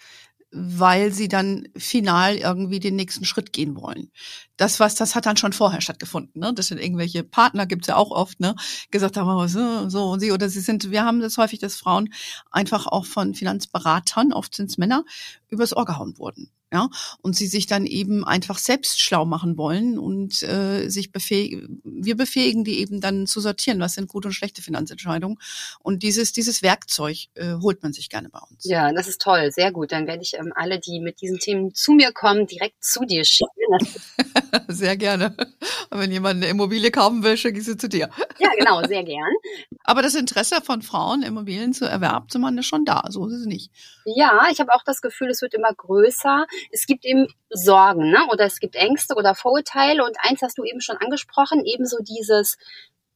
weil 0.52 1.12
sie 1.12 1.28
dann 1.28 1.66
final 1.76 2.36
irgendwie 2.36 2.78
den 2.78 2.96
nächsten 2.96 3.24
Schritt 3.24 3.52
gehen 3.52 3.74
wollen. 3.74 4.10
Das 4.56 4.80
was, 4.80 4.94
das 4.94 5.14
hat 5.14 5.26
dann 5.26 5.36
schon 5.36 5.52
vorher 5.52 5.80
stattgefunden. 5.80 6.40
Ne? 6.40 6.52
Das 6.54 6.68
sind 6.68 6.78
irgendwelche 6.78 7.24
Partner, 7.24 7.66
gibt's 7.66 7.88
ja 7.88 7.96
auch 7.96 8.10
oft, 8.10 8.38
ne? 8.38 8.54
gesagt 8.90 9.16
haben, 9.16 9.28
oh, 9.28 9.46
so, 9.46 9.88
so 9.88 10.10
und 10.10 10.20
sie 10.20 10.32
oder 10.32 10.48
sie 10.48 10.60
sind. 10.60 10.90
Wir 10.90 11.04
haben 11.04 11.20
das 11.20 11.38
häufig, 11.38 11.58
dass 11.58 11.76
Frauen 11.76 12.12
einfach 12.50 12.86
auch 12.86 13.06
von 13.06 13.34
Finanzberatern, 13.34 14.32
oft 14.32 14.54
sind's 14.54 14.78
Männer, 14.78 15.04
übers 15.48 15.74
Ohr 15.74 15.86
gehauen 15.86 16.18
wurden 16.18 16.50
ja, 16.72 16.88
und 17.20 17.36
sie 17.36 17.46
sich 17.46 17.66
dann 17.66 17.84
eben 17.84 18.24
einfach 18.24 18.58
selbst 18.58 19.00
schlau 19.00 19.26
machen 19.26 19.58
wollen 19.58 19.98
und 19.98 20.42
äh, 20.42 20.88
sich 20.88 21.12
befähigen, 21.12 21.82
wir 21.84 22.16
befähigen 22.16 22.64
die 22.64 22.78
eben 22.80 23.02
dann 23.02 23.26
zu 23.26 23.40
sortieren, 23.40 23.78
was 23.80 23.94
sind 23.94 24.08
gute 24.08 24.28
und 24.28 24.32
schlechte 24.32 24.62
Finanzentscheidungen. 24.62 25.38
Und 25.80 26.02
dieses, 26.02 26.32
dieses 26.32 26.62
Werkzeug 26.62 27.28
äh, 27.34 27.54
holt 27.60 27.82
man 27.82 27.92
sich 27.92 28.08
gerne 28.08 28.30
bei 28.30 28.38
uns. 28.38 28.64
Ja, 28.64 28.90
das 28.92 29.06
ist 29.06 29.20
toll, 29.20 29.52
sehr 29.52 29.70
gut. 29.70 29.92
Dann 29.92 30.06
werde 30.06 30.22
ich 30.22 30.34
ähm, 30.34 30.52
alle, 30.54 30.80
die 30.80 31.00
mit 31.00 31.20
diesen 31.20 31.38
Themen 31.38 31.74
zu 31.74 31.92
mir 31.92 32.12
kommen, 32.12 32.46
direkt 32.46 32.82
zu 32.82 33.04
dir 33.04 33.24
schicken. 33.24 33.50
sehr 34.68 34.96
gerne. 34.96 35.36
Und 35.90 36.00
wenn 36.00 36.10
jemand 36.10 36.36
eine 36.36 36.46
Immobilie 36.46 36.90
kaufen 36.90 37.22
will, 37.22 37.36
schicke 37.36 37.58
ich 37.58 37.66
sie 37.66 37.76
zu 37.76 37.88
dir. 37.88 38.08
Ja, 38.38 38.48
genau, 38.58 38.82
sehr 38.84 39.04
gern. 39.04 39.32
Aber 39.84 40.00
das 40.00 40.14
Interesse 40.14 40.60
von 40.62 40.80
Frauen, 40.82 41.22
Immobilien 41.22 41.72
zu 41.72 41.84
erwerben 41.84 42.28
zu 42.28 42.38
machen, 42.38 42.58
ist 42.58 42.66
schon 42.66 42.84
da. 42.84 43.04
So 43.08 43.26
ist 43.26 43.34
es 43.34 43.46
nicht. 43.46 43.70
Ja, 44.04 44.46
ich 44.50 44.60
habe 44.60 44.72
auch 44.74 44.82
das 44.84 45.00
Gefühl, 45.00 45.30
es 45.30 45.42
wird 45.42 45.54
immer 45.54 45.72
größer 45.72 46.46
es 46.70 46.86
gibt 46.86 47.04
eben 47.04 47.26
Sorgen, 47.50 48.10
ne? 48.10 48.26
oder 48.30 48.44
es 48.44 48.60
gibt 48.60 48.76
Ängste 48.76 49.14
oder 49.14 49.34
Vorurteile. 49.34 50.04
Und 50.04 50.16
eins 50.20 50.42
hast 50.42 50.58
du 50.58 50.64
eben 50.64 50.80
schon 50.80 50.96
angesprochen, 50.96 51.64
ebenso 51.64 51.98
dieses, 52.00 52.56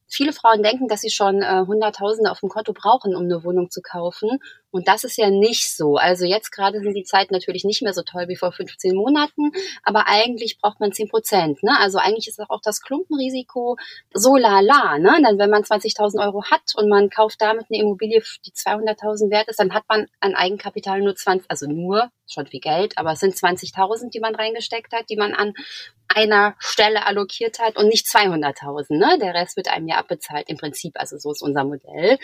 viele 0.07 0.33
Frauen 0.33 0.63
denken, 0.63 0.87
dass 0.87 1.01
sie 1.01 1.09
schon 1.09 1.41
äh, 1.41 1.63
Hunderttausende 1.67 2.31
auf 2.31 2.39
dem 2.39 2.49
Konto 2.49 2.73
brauchen, 2.73 3.15
um 3.15 3.23
eine 3.23 3.43
Wohnung 3.43 3.69
zu 3.69 3.81
kaufen. 3.81 4.39
Und 4.71 4.87
das 4.87 5.03
ist 5.03 5.17
ja 5.17 5.29
nicht 5.29 5.75
so. 5.75 5.95
Also 5.95 6.25
jetzt 6.25 6.51
gerade 6.51 6.79
sind 6.79 6.93
die 6.93 7.03
Zeiten 7.03 7.33
natürlich 7.33 7.63
nicht 7.63 7.81
mehr 7.81 7.93
so 7.93 8.03
toll 8.03 8.27
wie 8.27 8.35
vor 8.35 8.51
15 8.51 8.95
Monaten, 8.95 9.51
aber 9.83 10.07
eigentlich 10.07 10.59
braucht 10.59 10.79
man 10.79 10.91
10 10.91 11.09
Prozent. 11.09 11.63
Ne? 11.63 11.71
Also 11.79 11.97
eigentlich 11.97 12.27
ist 12.27 12.39
auch 12.39 12.61
das 12.61 12.81
Klumpenrisiko 12.81 13.77
so 14.13 14.35
lala. 14.35 14.99
Ne? 14.99 15.19
Dann 15.23 15.37
wenn 15.37 15.49
man 15.49 15.63
20.000 15.63 16.23
Euro 16.23 16.43
hat 16.45 16.73
und 16.75 16.89
man 16.89 17.09
kauft 17.09 17.41
damit 17.41 17.65
eine 17.69 17.81
Immobilie, 17.81 18.21
die 18.45 18.51
200.000 18.51 19.29
wert 19.29 19.47
ist, 19.47 19.59
dann 19.59 19.73
hat 19.73 19.83
man 19.89 20.07
an 20.19 20.35
Eigenkapital 20.35 21.01
nur 21.01 21.15
20, 21.15 21.49
also 21.49 21.67
nur, 21.67 22.09
schon 22.29 22.45
viel 22.45 22.59
Geld, 22.59 22.97
aber 22.97 23.13
es 23.13 23.19
sind 23.19 23.35
20.000, 23.35 24.09
die 24.11 24.19
man 24.19 24.35
reingesteckt 24.35 24.93
hat, 24.93 25.09
die 25.09 25.15
man 25.15 25.33
an 25.33 25.53
einer 26.17 26.55
Stelle 26.57 27.05
allokiert 27.05 27.59
hat 27.59 27.77
und 27.77 27.87
nicht 27.87 28.07
200.000. 28.07 28.97
Ne? 28.97 29.19
Der 29.21 29.35
Rest 29.35 29.55
wird 29.55 29.67
einem 29.67 29.87
ja 29.87 29.97
abbezahlt 29.97 30.49
im 30.49 30.57
Prinzip. 30.57 30.93
Also 30.95 31.17
so 31.17 31.31
ist 31.31 31.43
unser 31.43 31.63
Modell. 31.63 32.17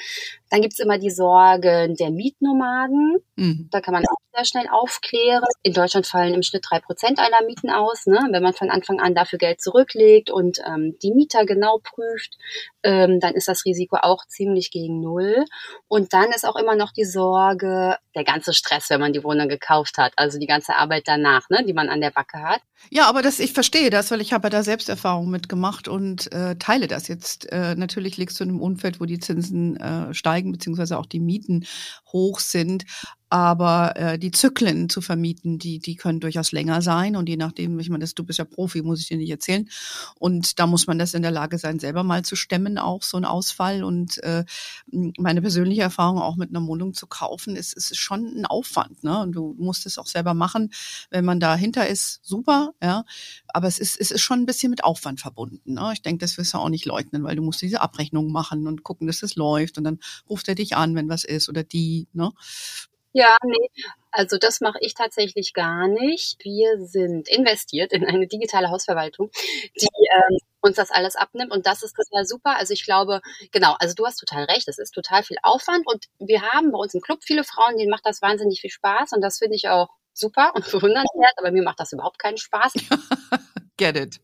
Dann 0.49 0.61
gibt's 0.61 0.79
immer 0.79 0.97
die 0.97 1.11
Sorgen 1.11 1.95
der 1.95 2.09
Mietnomaden. 2.09 3.17
Mhm. 3.35 3.69
Da 3.71 3.81
kann 3.81 3.93
man 3.93 4.03
auch 4.05 4.17
sehr 4.33 4.45
schnell 4.45 4.67
aufklären. 4.71 5.43
In 5.61 5.73
Deutschland 5.73 6.07
fallen 6.07 6.33
im 6.33 6.41
Schnitt 6.41 6.65
drei 6.67 6.79
Prozent 6.79 7.19
aller 7.19 7.45
Mieten 7.45 7.69
aus. 7.69 8.07
Ne? 8.07 8.19
Wenn 8.31 8.41
man 8.41 8.53
von 8.53 8.71
Anfang 8.71 8.99
an 8.99 9.13
dafür 9.13 9.37
Geld 9.37 9.61
zurücklegt 9.61 10.31
und 10.31 10.59
ähm, 10.65 10.97
die 11.03 11.11
Mieter 11.11 11.45
genau 11.45 11.79
prüft, 11.83 12.37
ähm, 12.83 13.19
dann 13.19 13.33
ist 13.33 13.47
das 13.47 13.65
Risiko 13.65 13.97
auch 14.01 14.25
ziemlich 14.27 14.71
gegen 14.71 14.99
Null. 14.99 15.45
Und 15.87 16.13
dann 16.13 16.31
ist 16.31 16.45
auch 16.45 16.55
immer 16.55 16.75
noch 16.75 16.91
die 16.91 17.05
Sorge, 17.05 17.97
der 18.15 18.23
ganze 18.23 18.53
Stress, 18.53 18.89
wenn 18.89 18.99
man 18.99 19.13
die 19.13 19.23
Wohnung 19.23 19.47
gekauft 19.47 19.97
hat. 19.97 20.13
Also 20.17 20.39
die 20.39 20.47
ganze 20.47 20.75
Arbeit 20.75 21.03
danach, 21.05 21.49
ne, 21.49 21.63
die 21.65 21.73
man 21.73 21.89
an 21.89 22.01
der 22.01 22.11
Backe 22.11 22.41
hat. 22.41 22.61
Ja, 22.89 23.07
aber 23.07 23.21
das, 23.21 23.39
ich 23.39 23.53
verstehe 23.53 23.89
das, 23.89 24.11
weil 24.11 24.21
ich 24.21 24.33
habe 24.33 24.49
da 24.49 24.63
Selbsterfahrung 24.63 25.29
mitgemacht 25.29 25.87
und 25.87 26.31
äh, 26.31 26.55
teile 26.57 26.87
das 26.87 27.07
jetzt. 27.07 27.51
Äh, 27.51 27.75
natürlich 27.75 28.17
liegst 28.17 28.39
du 28.39 28.43
in 28.43 28.51
einem 28.51 28.61
Umfeld, 28.61 28.99
wo 28.99 29.05
die 29.05 29.19
Zinsen 29.19 29.77
äh, 29.77 30.13
steigen, 30.13 30.51
beziehungsweise 30.51 30.97
auch 30.97 31.05
die 31.05 31.19
Mieten 31.19 31.65
hoch 32.11 32.39
sind. 32.39 32.85
Aber 33.33 33.95
äh, 33.95 34.19
die 34.19 34.29
Zyklen 34.29 34.89
zu 34.89 35.01
vermieten, 35.01 35.57
die, 35.57 35.79
die 35.79 35.95
können 35.95 36.19
durchaus 36.19 36.51
länger 36.51 36.83
sein. 36.83 37.15
Und 37.15 37.27
je 37.27 37.35
nachdem, 37.35 37.79
ich 37.79 37.89
meine, 37.89 38.05
du 38.05 38.23
bist 38.23 38.37
ja 38.37 38.45
Profi, 38.45 38.83
muss 38.83 38.99
ich 38.99 39.07
dir 39.07 39.17
nicht 39.17 39.31
erzählen. 39.31 39.67
Und 40.19 40.59
da 40.59 40.67
muss 40.67 40.85
man 40.85 40.99
das 40.99 41.15
in 41.15 41.23
der 41.23 41.31
Lage 41.31 41.57
sein, 41.57 41.79
selber 41.79 42.03
mal 42.03 42.23
zu 42.23 42.35
stemmen, 42.35 42.77
auch 42.77 43.01
so 43.01 43.17
ein 43.17 43.25
Ausfall. 43.25 43.83
Und 43.83 44.21
äh, 44.21 44.45
meine 45.17 45.41
persönliche 45.41 45.81
Erfahrung 45.81 46.19
auch 46.19 46.35
mit 46.35 46.51
einer 46.51 46.63
Wohnung 46.67 46.93
zu 46.93 47.07
kaufen, 47.07 47.55
ist, 47.55 47.73
ist 47.73 47.97
schon 47.97 48.23
ein 48.23 48.45
Aufwand. 48.45 49.03
Ne? 49.03 49.21
Und 49.21 49.31
du 49.31 49.55
musst 49.57 49.87
es 49.87 49.97
auch 49.97 50.05
selber 50.05 50.35
machen. 50.35 50.71
Wenn 51.09 51.25
man 51.25 51.39
dahinter 51.39 51.87
ist, 51.87 52.19
super, 52.21 52.75
ja. 52.83 53.03
Aber 53.47 53.67
es 53.67 53.79
ist, 53.79 53.99
es 53.99 54.11
ist 54.11 54.21
schon 54.21 54.41
ein 54.41 54.45
bisschen 54.45 54.69
mit 54.69 54.83
Aufwand 54.83 55.21
verbunden. 55.21 55.73
Ne? 55.73 55.89
Ich 55.93 56.03
denke, 56.03 56.19
das 56.19 56.37
wirst 56.37 56.53
du 56.53 56.59
auch 56.59 56.69
nicht 56.69 56.85
leugnen, 56.85 57.23
weil 57.23 57.35
du 57.35 57.41
musst 57.41 57.63
diese 57.63 57.81
Abrechnung 57.81 58.31
machen 58.31 58.67
und 58.67 58.83
gucken, 58.83 59.07
dass 59.07 59.23
es 59.23 59.35
läuft. 59.35 59.79
Und 59.79 59.85
dann 59.85 59.97
ruft 60.29 60.47
er 60.49 60.53
dich 60.53 60.75
an, 60.75 60.93
wenn 60.93 61.09
was 61.09 61.23
ist 61.23 61.49
oder 61.49 61.63
die. 61.63 62.07
Ne? 62.13 62.31
Ja, 63.13 63.37
nee, 63.43 63.69
also 64.11 64.37
das 64.37 64.59
mache 64.59 64.79
ich 64.81 64.95
tatsächlich 64.95 65.53
gar 65.53 65.87
nicht. 65.87 66.37
Wir 66.43 66.79
sind 66.83 67.29
investiert 67.29 67.93
in 67.93 68.05
eine 68.05 68.27
digitale 68.27 68.69
Hausverwaltung, 68.69 69.29
die 69.79 69.87
ähm, 70.15 70.37
uns 70.61 70.77
das 70.77 70.91
alles 70.91 71.15
abnimmt 71.15 71.51
und 71.51 71.67
das 71.67 71.83
ist 71.83 71.95
total 71.95 72.25
super. 72.25 72.57
Also 72.57 72.73
ich 72.73 72.85
glaube, 72.85 73.21
genau, 73.51 73.75
also 73.79 73.93
du 73.93 74.05
hast 74.05 74.17
total 74.17 74.45
recht, 74.45 74.67
es 74.67 74.79
ist 74.79 74.91
total 74.91 75.23
viel 75.23 75.37
Aufwand 75.43 75.85
und 75.85 76.05
wir 76.19 76.41
haben 76.41 76.71
bei 76.71 76.77
uns 76.77 76.95
im 76.95 77.01
Club 77.01 77.19
viele 77.23 77.43
Frauen, 77.43 77.77
denen 77.77 77.91
macht 77.91 78.05
das 78.05 78.21
wahnsinnig 78.21 78.61
viel 78.61 78.71
Spaß 78.71 79.11
und 79.13 79.21
das 79.21 79.37
finde 79.37 79.55
ich 79.55 79.69
auch 79.69 79.89
super 80.13 80.53
und 80.55 80.65
bewundernswert, 80.71 81.33
aber 81.37 81.51
mir 81.51 81.63
macht 81.63 81.79
das 81.79 81.93
überhaupt 81.93 82.19
keinen 82.19 82.37
Spaß. 82.37 82.73
Get 83.77 83.95
it. 83.95 84.19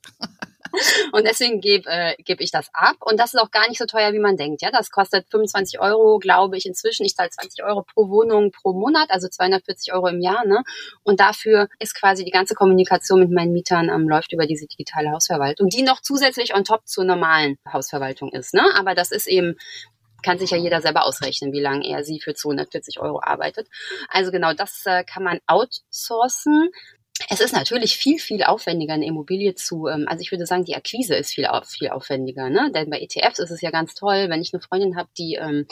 Und 1.11 1.25
deswegen 1.25 1.61
gebe 1.61 1.89
äh, 1.89 2.15
geb 2.23 2.41
ich 2.41 2.51
das 2.51 2.69
ab. 2.73 2.97
Und 3.01 3.19
das 3.19 3.33
ist 3.33 3.39
auch 3.39 3.51
gar 3.51 3.67
nicht 3.67 3.77
so 3.77 3.85
teuer, 3.85 4.13
wie 4.13 4.19
man 4.19 4.37
denkt. 4.37 4.61
Ja, 4.61 4.71
das 4.71 4.91
kostet 4.91 5.27
25 5.29 5.79
Euro, 5.79 6.19
glaube 6.19 6.57
ich, 6.57 6.65
inzwischen. 6.65 7.05
Ich 7.05 7.15
zahle 7.15 7.29
20 7.29 7.63
Euro 7.63 7.83
pro 7.83 8.09
Wohnung 8.09 8.51
pro 8.51 8.73
Monat, 8.73 9.09
also 9.09 9.27
240 9.27 9.93
Euro 9.93 10.07
im 10.07 10.21
Jahr. 10.21 10.45
Ne? 10.45 10.63
Und 11.03 11.19
dafür 11.19 11.67
ist 11.79 11.95
quasi 11.95 12.23
die 12.23 12.31
ganze 12.31 12.55
Kommunikation 12.55 13.19
mit 13.19 13.31
meinen 13.31 13.51
Mietern 13.51 13.89
ähm, 13.89 14.07
läuft 14.07 14.33
über 14.33 14.45
diese 14.45 14.67
digitale 14.67 15.11
Hausverwaltung, 15.11 15.69
die 15.69 15.81
noch 15.81 16.01
zusätzlich 16.01 16.55
on 16.55 16.63
top 16.63 16.87
zur 16.87 17.05
normalen 17.05 17.57
Hausverwaltung 17.71 18.31
ist. 18.31 18.53
Ne? 18.53 18.63
Aber 18.77 18.95
das 18.95 19.11
ist 19.11 19.27
eben 19.27 19.55
kann 20.21 20.37
sich 20.37 20.51
ja 20.51 20.57
jeder 20.57 20.81
selber 20.81 21.05
ausrechnen, 21.05 21.53
wie 21.53 21.61
lange 21.61 21.87
er 21.87 22.03
sie 22.03 22.19
für 22.19 22.33
240 22.33 22.99
Euro 22.99 23.21
arbeitet. 23.23 23.67
Also 24.09 24.31
genau, 24.31 24.53
das 24.53 24.83
äh, 24.85 25.03
kann 25.03 25.23
man 25.23 25.39
outsourcen 25.47 26.69
es 27.29 27.41
ist 27.41 27.53
natürlich 27.53 27.97
viel, 27.97 28.19
viel 28.19 28.43
aufwendiger, 28.43 28.93
eine 28.93 29.05
Immobilie 29.05 29.55
zu, 29.55 29.87
ähm, 29.87 30.05
also 30.07 30.21
ich 30.21 30.31
würde 30.31 30.45
sagen, 30.45 30.63
die 30.63 30.75
Akquise 30.75 31.15
ist 31.15 31.33
viel, 31.33 31.47
viel 31.67 31.89
aufwendiger, 31.89 32.49
ne? 32.49 32.71
Denn 32.73 32.89
bei 32.89 32.99
ETFs 32.99 33.39
ist 33.39 33.51
es 33.51 33.61
ja 33.61 33.71
ganz 33.71 33.93
toll, 33.93 34.27
wenn 34.29 34.41
ich 34.41 34.53
eine 34.53 34.61
Freundin 34.61 34.95
habe, 34.95 35.09
die 35.17 35.35
ähm, 35.35 35.65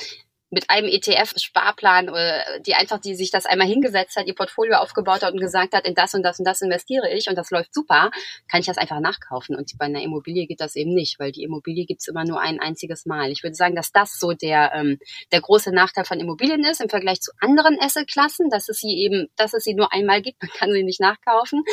mit 0.50 0.70
einem 0.70 0.88
ETF-Sparplan, 0.88 2.08
äh, 2.08 2.62
die 2.62 2.74
einfach, 2.74 3.00
die 3.00 3.16
sich 3.16 3.32
das 3.32 3.46
einmal 3.46 3.68
hingesetzt 3.68 4.16
hat, 4.16 4.28
ihr 4.28 4.36
Portfolio 4.36 4.78
aufgebaut 4.78 5.22
hat 5.24 5.34
und 5.34 5.42
gesagt 5.42 5.74
hat, 5.74 5.86
in 5.86 5.94
das 5.94 6.14
und 6.14 6.24
das 6.24 6.40
und 6.40 6.46
das 6.46 6.62
investiere 6.62 7.10
ich 7.12 7.28
und 7.28 7.38
das 7.38 7.52
läuft 7.52 7.74
super, 7.74 8.12
kann 8.50 8.62
ich 8.62 8.66
das 8.66 8.78
einfach 8.78 9.02
nachkaufen. 9.02 9.56
Und 9.56 9.78
bei 9.78 9.86
einer 9.86 10.02
Immobilie 10.02 10.48
geht 10.48 10.62
das 10.62 10.76
eben 10.76 10.94
nicht, 10.94 11.20
weil 11.20 11.34
die 11.34 11.44
Immobilie 11.44 11.86
gibt's 11.86 12.08
immer 12.08 12.24
nur 12.24 12.40
ein 12.40 12.62
einziges 12.62 13.06
Mal. 13.06 13.30
Ich 13.32 13.44
würde 13.44 13.56
sagen, 13.56 13.76
dass 13.76 13.92
das 13.92 14.18
so 14.20 14.32
der, 14.32 14.72
ähm, 14.74 15.00
der 15.34 15.42
große 15.42 15.74
Nachteil 15.74 16.06
von 16.06 16.20
Immobilien 16.20 16.64
ist 16.64 16.80
im 16.80 16.90
Vergleich 16.90 17.20
zu 17.20 17.32
anderen 17.42 17.78
Assetklassen, 17.82 18.50
dass 18.50 18.70
es 18.70 18.80
sie 18.80 18.98
eben, 18.98 19.28
dass 19.36 19.54
es 19.54 19.66
sie 19.66 19.74
nur 19.74 19.92
einmal 19.92 20.22
gibt, 20.22 20.42
man 20.42 20.52
kann 20.52 20.72
sie 20.72 20.84
nicht 20.84 21.02
nachkaufen. 21.02 21.64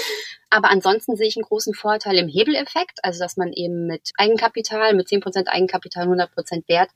Aber 0.51 0.71
ansonsten 0.71 1.17
sehe 1.17 1.29
ich 1.29 1.37
einen 1.37 1.45
großen 1.45 1.75
Vorteil 1.75 2.19
im 2.19 2.29
Hebeleffekt, 2.29 2.99
also 3.05 3.21
dass 3.21 3.37
man 3.37 3.53
eben 3.53 3.87
mit 3.87 4.11
Eigenkapital, 4.17 4.95
mit 4.95 5.07
10% 5.09 5.47
Eigenkapital 5.47 6.09
100% 6.09 6.69
Wert 6.69 6.91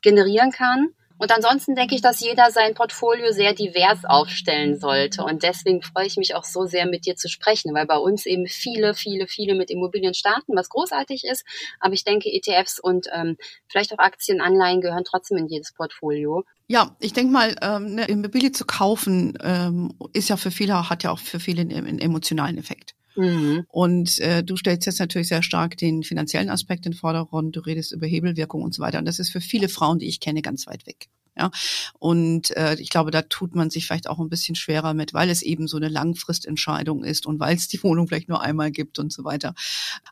generieren 0.00 0.52
kann 0.52 0.94
Und 1.16 1.30
ansonsten 1.30 1.74
denke 1.74 1.94
ich, 1.94 2.02
dass 2.02 2.20
jeder 2.20 2.50
sein 2.50 2.74
Portfolio 2.74 3.30
sehr 3.30 3.54
divers 3.54 4.04
aufstellen 4.04 4.78
sollte. 4.78 5.22
Und 5.22 5.42
deswegen 5.42 5.80
freue 5.82 6.06
ich 6.06 6.16
mich 6.16 6.34
auch 6.34 6.44
so 6.44 6.66
sehr, 6.66 6.86
mit 6.86 7.06
dir 7.06 7.14
zu 7.14 7.28
sprechen, 7.28 7.72
weil 7.72 7.86
bei 7.86 7.96
uns 7.96 8.26
eben 8.26 8.46
viele, 8.46 8.94
viele, 8.94 9.28
viele 9.28 9.54
mit 9.54 9.70
Immobilien 9.70 10.14
starten, 10.14 10.56
was 10.56 10.68
großartig 10.68 11.24
ist. 11.24 11.44
Aber 11.78 11.94
ich 11.94 12.04
denke, 12.04 12.30
ETFs 12.32 12.80
und 12.80 13.06
ähm, 13.12 13.36
vielleicht 13.68 13.92
auch 13.92 13.98
Aktien, 13.98 14.40
Anleihen 14.40 14.80
gehören 14.80 15.04
trotzdem 15.04 15.38
in 15.38 15.46
jedes 15.46 15.72
Portfolio. 15.72 16.44
Ja, 16.66 16.96
ich 16.98 17.12
denke 17.12 17.32
mal, 17.32 17.54
ähm, 17.62 17.86
eine 17.92 18.06
Immobilie 18.06 18.50
zu 18.50 18.64
kaufen, 18.64 19.38
ähm, 19.42 19.94
ist 20.12 20.28
ja 20.28 20.36
für 20.36 20.50
viele, 20.50 20.88
hat 20.88 21.04
ja 21.04 21.10
auch 21.10 21.18
für 21.18 21.38
viele 21.38 21.60
einen, 21.60 21.86
einen 21.86 21.98
emotionalen 22.00 22.58
Effekt. 22.58 22.94
Mhm. 23.16 23.64
Und 23.68 24.18
äh, 24.20 24.42
du 24.42 24.56
stellst 24.56 24.86
jetzt 24.86 24.98
natürlich 24.98 25.28
sehr 25.28 25.42
stark 25.42 25.76
den 25.76 26.02
finanziellen 26.02 26.50
Aspekt 26.50 26.86
in 26.86 26.92
den 26.92 26.98
Vordergrund, 26.98 27.56
du 27.56 27.60
redest 27.60 27.92
über 27.92 28.06
Hebelwirkung 28.06 28.62
und 28.62 28.74
so 28.74 28.82
weiter. 28.82 28.98
Und 28.98 29.06
das 29.06 29.18
ist 29.18 29.30
für 29.30 29.40
viele 29.40 29.68
Frauen, 29.68 29.98
die 29.98 30.08
ich 30.08 30.20
kenne, 30.20 30.42
ganz 30.42 30.66
weit 30.66 30.86
weg. 30.86 31.08
Ja, 31.36 31.50
und 31.98 32.56
äh, 32.56 32.76
ich 32.78 32.90
glaube, 32.90 33.10
da 33.10 33.22
tut 33.22 33.56
man 33.56 33.68
sich 33.68 33.86
vielleicht 33.86 34.08
auch 34.08 34.20
ein 34.20 34.28
bisschen 34.28 34.54
schwerer 34.54 34.94
mit, 34.94 35.14
weil 35.14 35.30
es 35.30 35.42
eben 35.42 35.66
so 35.66 35.76
eine 35.76 35.88
Langfristentscheidung 35.88 37.02
ist 37.02 37.26
und 37.26 37.40
weil 37.40 37.56
es 37.56 37.66
die 37.66 37.82
Wohnung 37.82 38.06
vielleicht 38.06 38.28
nur 38.28 38.40
einmal 38.40 38.70
gibt 38.70 39.00
und 39.00 39.12
so 39.12 39.24
weiter. 39.24 39.52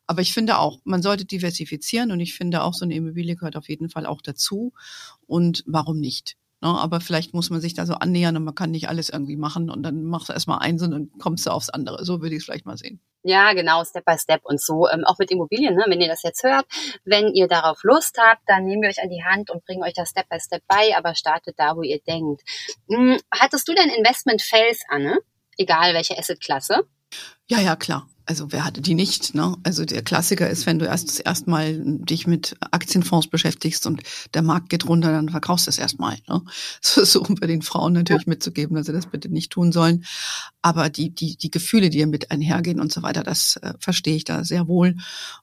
Aber 0.09 0.21
ich 0.21 0.33
finde 0.33 0.59
auch, 0.59 0.81
man 0.83 1.01
sollte 1.01 1.25
diversifizieren 1.25 2.11
und 2.11 2.19
ich 2.19 2.35
finde 2.35 2.63
auch, 2.65 2.75
so 2.75 2.85
eine 2.85 2.95
Immobilie 2.97 3.37
gehört 3.37 3.57
auf 3.57 3.69
jeden 3.69 3.89
Fall 3.89 4.05
auch 4.05 4.21
dazu. 4.21 4.73
Und 5.27 5.63
warum 5.67 6.01
nicht? 6.01 6.37
Ne, 6.63 6.69
aber 6.69 7.01
vielleicht 7.01 7.35
muss 7.35 7.51
man 7.51 7.61
sich 7.61 7.75
da 7.75 7.87
so 7.87 7.95
annähern 7.95 8.37
und 8.37 8.45
man 8.45 8.55
kann 8.55 8.71
nicht 8.71 8.89
alles 8.89 9.09
irgendwie 9.09 9.35
machen 9.35 9.69
und 9.69 9.83
dann 9.83 10.05
machst 10.05 10.29
du 10.29 10.33
erstmal 10.33 10.61
eins 10.61 10.81
und 10.83 10.93
dann 10.93 11.11
kommst 11.19 11.45
du 11.45 11.51
aufs 11.51 11.71
andere. 11.71 12.05
So 12.05 12.23
würde 12.23 12.37
ich 12.37 12.41
es 12.41 12.45
vielleicht 12.45 12.67
mal 12.67 12.77
sehen. 12.77 13.01
Ja, 13.25 13.53
genau, 13.53 13.83
Step 13.83 14.05
by 14.05 14.17
Step 14.17 14.43
und 14.45 14.61
so. 14.61 14.89
Ähm, 14.89 15.03
auch 15.05 15.19
mit 15.19 15.33
Immobilien, 15.33 15.75
ne? 15.75 15.85
wenn 15.89 16.01
ihr 16.01 16.07
das 16.07 16.23
jetzt 16.23 16.45
hört. 16.45 16.65
Wenn 17.05 17.35
ihr 17.35 17.49
darauf 17.49 17.83
Lust 17.83 18.17
habt, 18.17 18.43
dann 18.47 18.65
nehmen 18.65 18.83
wir 18.83 18.91
euch 18.91 19.03
an 19.03 19.11
die 19.11 19.25
Hand 19.25 19.51
und 19.51 19.65
bringen 19.65 19.83
euch 19.83 19.95
das 19.95 20.11
Step 20.11 20.29
by 20.29 20.39
Step 20.39 20.63
bei, 20.69 20.97
aber 20.97 21.17
startet 21.17 21.59
da, 21.59 21.77
wo 21.77 21.83
ihr 21.83 21.99
denkt. 22.01 22.43
Hm, 22.89 23.19
hattest 23.33 23.67
du 23.67 23.75
denn 23.75 23.89
Investment-Fails, 23.89 24.83
Anne? 24.89 25.19
Egal 25.57 25.95
welche 25.95 26.17
Assetklasse? 26.17 26.85
Ja, 27.49 27.59
ja, 27.59 27.75
klar 27.75 28.07
also 28.27 28.53
wer 28.53 28.65
hatte 28.65 28.81
die 28.81 28.95
nicht? 28.95 29.35
Ne? 29.35 29.57
Also 29.63 29.85
der 29.85 30.03
Klassiker 30.03 30.49
ist, 30.49 30.67
wenn 30.67 30.79
du 30.79 30.87
erst 30.87 31.21
erstmal 31.25 31.81
dich 31.83 32.27
mit 32.27 32.57
Aktienfonds 32.71 33.29
beschäftigst 33.29 33.87
und 33.87 34.03
der 34.35 34.43
Markt 34.43 34.69
geht 34.69 34.89
runter, 34.89 35.11
dann 35.13 35.29
verkaufst 35.29 35.67
du 35.67 35.71
es 35.71 35.79
erstmal. 35.79 36.19
Ne? 36.29 36.43
So, 37.13 37.23
um 37.23 37.35
bei 37.35 37.47
den 37.47 37.63
Frauen 37.63 37.95
natürlich 37.95 38.27
mitzugeben, 38.27 38.77
dass 38.77 38.87
sie 38.87 38.93
das 38.93 39.07
bitte 39.07 39.29
nicht 39.29 39.51
tun 39.51 39.73
sollen. 39.73 40.05
Aber 40.63 40.89
die 40.89 41.11
die 41.11 41.37
die 41.37 41.51
Gefühle, 41.51 41.91
die 41.91 42.05
mit 42.07 42.31
einhergehen 42.31 42.81
und 42.81 42.93
so 42.93 43.03
weiter, 43.03 43.23
das 43.23 43.57
äh, 43.57 43.75
verstehe 43.79 44.17
ich 44.17 44.25
da 44.25 44.45
sehr 44.45 44.69
wohl. 44.69 44.97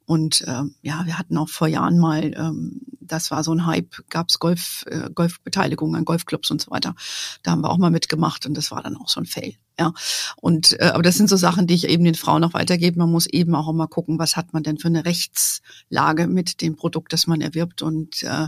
Und 0.05 0.43
ähm, 0.47 0.75
ja, 0.81 1.05
wir 1.05 1.17
hatten 1.17 1.37
auch 1.37 1.49
vor 1.49 1.67
Jahren 1.67 1.99
mal, 1.99 2.33
ähm, 2.35 2.81
das 3.01 3.31
war 3.31 3.43
so 3.43 3.53
ein 3.53 3.65
Hype, 3.65 3.95
gab's 4.09 4.39
Golf 4.39 4.85
äh, 4.87 5.09
Golfbeteiligung 5.13 5.95
an 5.95 6.05
Golfclubs 6.05 6.49
und 6.51 6.61
so 6.61 6.71
weiter. 6.71 6.95
Da 7.43 7.51
haben 7.51 7.61
wir 7.61 7.69
auch 7.69 7.77
mal 7.77 7.91
mitgemacht 7.91 8.45
und 8.45 8.55
das 8.55 8.71
war 8.71 8.81
dann 8.81 8.97
auch 8.97 9.09
so 9.09 9.19
ein 9.19 9.25
Fail. 9.25 9.55
Ja, 9.79 9.93
und 10.35 10.77
äh, 10.81 10.91
aber 10.93 11.03
das 11.03 11.15
sind 11.15 11.29
so 11.29 11.37
Sachen, 11.37 11.65
die 11.65 11.73
ich 11.73 11.87
eben 11.87 12.03
den 12.03 12.15
Frauen 12.15 12.41
noch 12.41 12.53
weitergebe. 12.53 12.99
Man 12.99 13.09
muss 13.09 13.27
eben 13.27 13.55
auch 13.55 13.69
immer 13.69 13.87
gucken, 13.87 14.19
was 14.19 14.35
hat 14.35 14.51
man 14.51 14.61
denn 14.61 14.77
für 14.77 14.89
eine 14.89 15.05
Rechtslage 15.05 16.27
mit 16.27 16.59
dem 16.59 16.75
Produkt, 16.75 17.13
das 17.13 17.27
man 17.27 17.39
erwirbt. 17.39 17.81
Und 17.81 18.23
äh, 18.23 18.47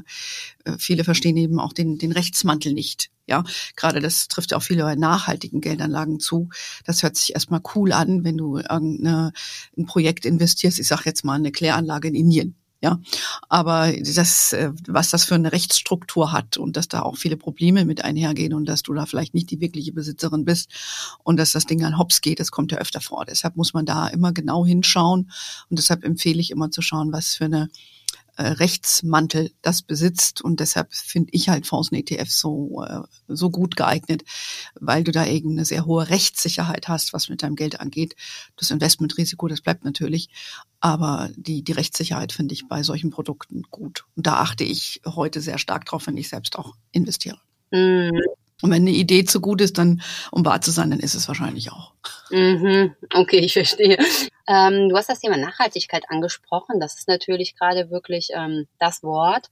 äh 0.66 0.78
viele 0.78 1.06
verstehen 1.06 1.38
eben 1.38 1.58
auch 1.58 1.72
den, 1.72 1.98
den 1.98 2.12
Rechtsmantel 2.12 2.74
nicht. 2.74 3.12
Ja, 3.28 3.46
gerade 3.78 4.02
das 4.02 4.28
trifft 4.28 4.54
auch 4.54 4.62
viele 4.62 4.84
bei 4.84 4.96
nachhaltigen 4.96 5.62
Geldanlagen 5.62 6.20
zu. 6.20 6.50
Das 6.84 7.02
hört 7.02 7.16
sich 7.16 7.34
erstmal 7.34 7.62
cool 7.76 7.94
an, 7.94 8.26
wenn 8.26 8.36
du 8.36 8.58
irgendein 8.58 9.32
Projekt 9.86 10.26
investierst. 10.26 10.80
Ich 10.80 10.88
sage 10.88 11.04
jetzt 11.06 11.24
mal 11.24 11.36
eine 11.36 11.54
Kläranlage 11.54 12.10
in 12.10 12.16
Indien. 12.16 12.61
Ja, 12.84 13.00
aber 13.48 13.94
das, 13.94 14.54
äh, 14.54 14.72
was 14.88 15.12
das 15.12 15.26
für 15.26 15.36
eine 15.36 15.52
Rechtsstruktur 15.52 16.32
hat 16.32 16.58
und 16.58 16.76
dass 16.78 16.88
da 16.88 17.04
auch 17.04 17.16
viele 17.16 17.38
Probleme 17.38 17.86
mit 17.86 18.04
einhergehen 18.04 18.56
und 18.56 18.66
dass 18.66 18.82
du 18.82 18.94
da 18.96 19.06
vielleicht 19.06 19.36
nicht 19.36 19.52
die 19.52 19.62
wirkliche 19.62 19.94
Besitzerin 19.94 20.46
bist 20.46 20.72
und 21.24 21.38
dass 21.38 21.52
das 21.52 21.68
Ding 21.68 21.84
an 21.84 22.00
Hops 22.00 22.22
geht, 22.22 22.40
das 22.40 22.50
kommt 22.50 22.72
ja 22.72 22.80
öfter 22.80 23.00
vor. 23.00 23.26
Deshalb 23.26 23.56
muss 23.56 23.76
man 23.76 23.86
da 23.86 24.08
immer 24.08 24.34
genau 24.34 24.66
hinschauen 24.66 25.30
und 25.70 25.78
deshalb 25.78 26.04
empfehle 26.04 26.42
ich 26.42 26.50
immer 26.50 26.72
zu 26.72 26.82
schauen, 26.82 27.14
was 27.14 27.36
für 27.36 27.46
eine 27.46 27.70
äh, 28.38 28.44
Rechtsmantel 28.44 29.52
das 29.62 29.82
besitzt. 29.82 30.42
Und 30.42 30.60
deshalb 30.60 30.94
finde 30.94 31.30
ich 31.34 31.50
halt 31.50 31.68
Fonds 31.68 31.92
und 31.92 31.98
ETFs 31.98 32.40
so, 32.40 32.84
äh, 32.84 33.02
so 33.28 33.50
gut 33.50 33.76
geeignet, 33.76 34.24
weil 34.80 35.04
du 35.04 35.12
da 35.12 35.26
eben 35.26 35.52
eine 35.52 35.66
sehr 35.66 35.86
hohe 35.86 36.10
Rechtssicherheit 36.10 36.88
hast, 36.88 37.14
was 37.14 37.30
mit 37.30 37.44
deinem 37.44 37.56
Geld 37.56 37.80
angeht. 37.80 38.16
Das 38.58 38.72
Investmentrisiko, 38.72 39.48
das 39.48 39.62
bleibt 39.62 39.84
natürlich. 39.84 40.30
Aber 40.80 41.30
die, 41.36 41.64
die 41.64 41.74
Rechtssicherheit 41.74 42.32
finde 42.32 42.54
ich 42.54 42.68
bei 42.68 42.84
solchen 42.84 43.12
Produkten 43.12 43.64
gut. 43.70 44.06
Und 44.16 44.26
da 44.26 44.38
achte 44.38 44.64
ich 44.64 45.02
heute 45.06 45.42
sehr 45.42 45.58
stark 45.58 45.86
drauf, 45.86 46.08
wenn 46.08 46.18
ich 46.18 46.30
selbst 46.30 46.58
auch 46.58 46.76
investiere. 46.92 47.40
Mhm. 47.72 48.12
Und 48.62 48.72
wenn 48.72 48.84
eine 48.84 48.92
Idee 48.92 49.26
zu 49.26 49.42
gut 49.42 49.62
ist, 49.62 49.78
dann 49.78 50.02
um 50.32 50.46
wahr 50.46 50.62
zu 50.62 50.72
sein, 50.72 50.92
dann 50.92 51.00
ist 51.00 51.16
es 51.16 51.28
wahrscheinlich 51.28 51.72
auch. 51.72 51.94
Mhm. 52.30 52.96
Okay, 53.14 53.40
ich 53.40 53.54
verstehe. 53.54 53.98
Ähm, 54.48 54.90
du 54.90 54.98
hast 54.98 55.10
das 55.10 55.20
Thema 55.20 55.38
Nachhaltigkeit 55.38 56.06
angesprochen. 56.10 56.80
Das 56.80 56.98
ist 56.98 57.08
natürlich 57.08 57.56
gerade 57.56 57.90
wirklich 57.90 58.30
ähm, 58.34 58.68
das 58.80 59.04
Wort. 59.04 59.48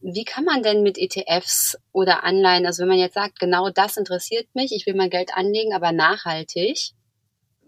Wie 0.00 0.24
kann 0.24 0.44
man 0.44 0.62
denn 0.62 0.82
mit 0.82 0.98
ETFs 0.98 1.76
oder 1.92 2.24
Anleihen, 2.24 2.66
also 2.66 2.82
wenn 2.82 2.88
man 2.88 2.98
jetzt 2.98 3.14
sagt, 3.14 3.38
genau 3.38 3.70
das 3.70 3.96
interessiert 3.96 4.48
mich, 4.52 4.72
ich 4.72 4.84
will 4.86 4.94
mein 4.94 5.10
Geld 5.10 5.30
anlegen, 5.34 5.72
aber 5.74 5.92
nachhaltig, 5.92 6.90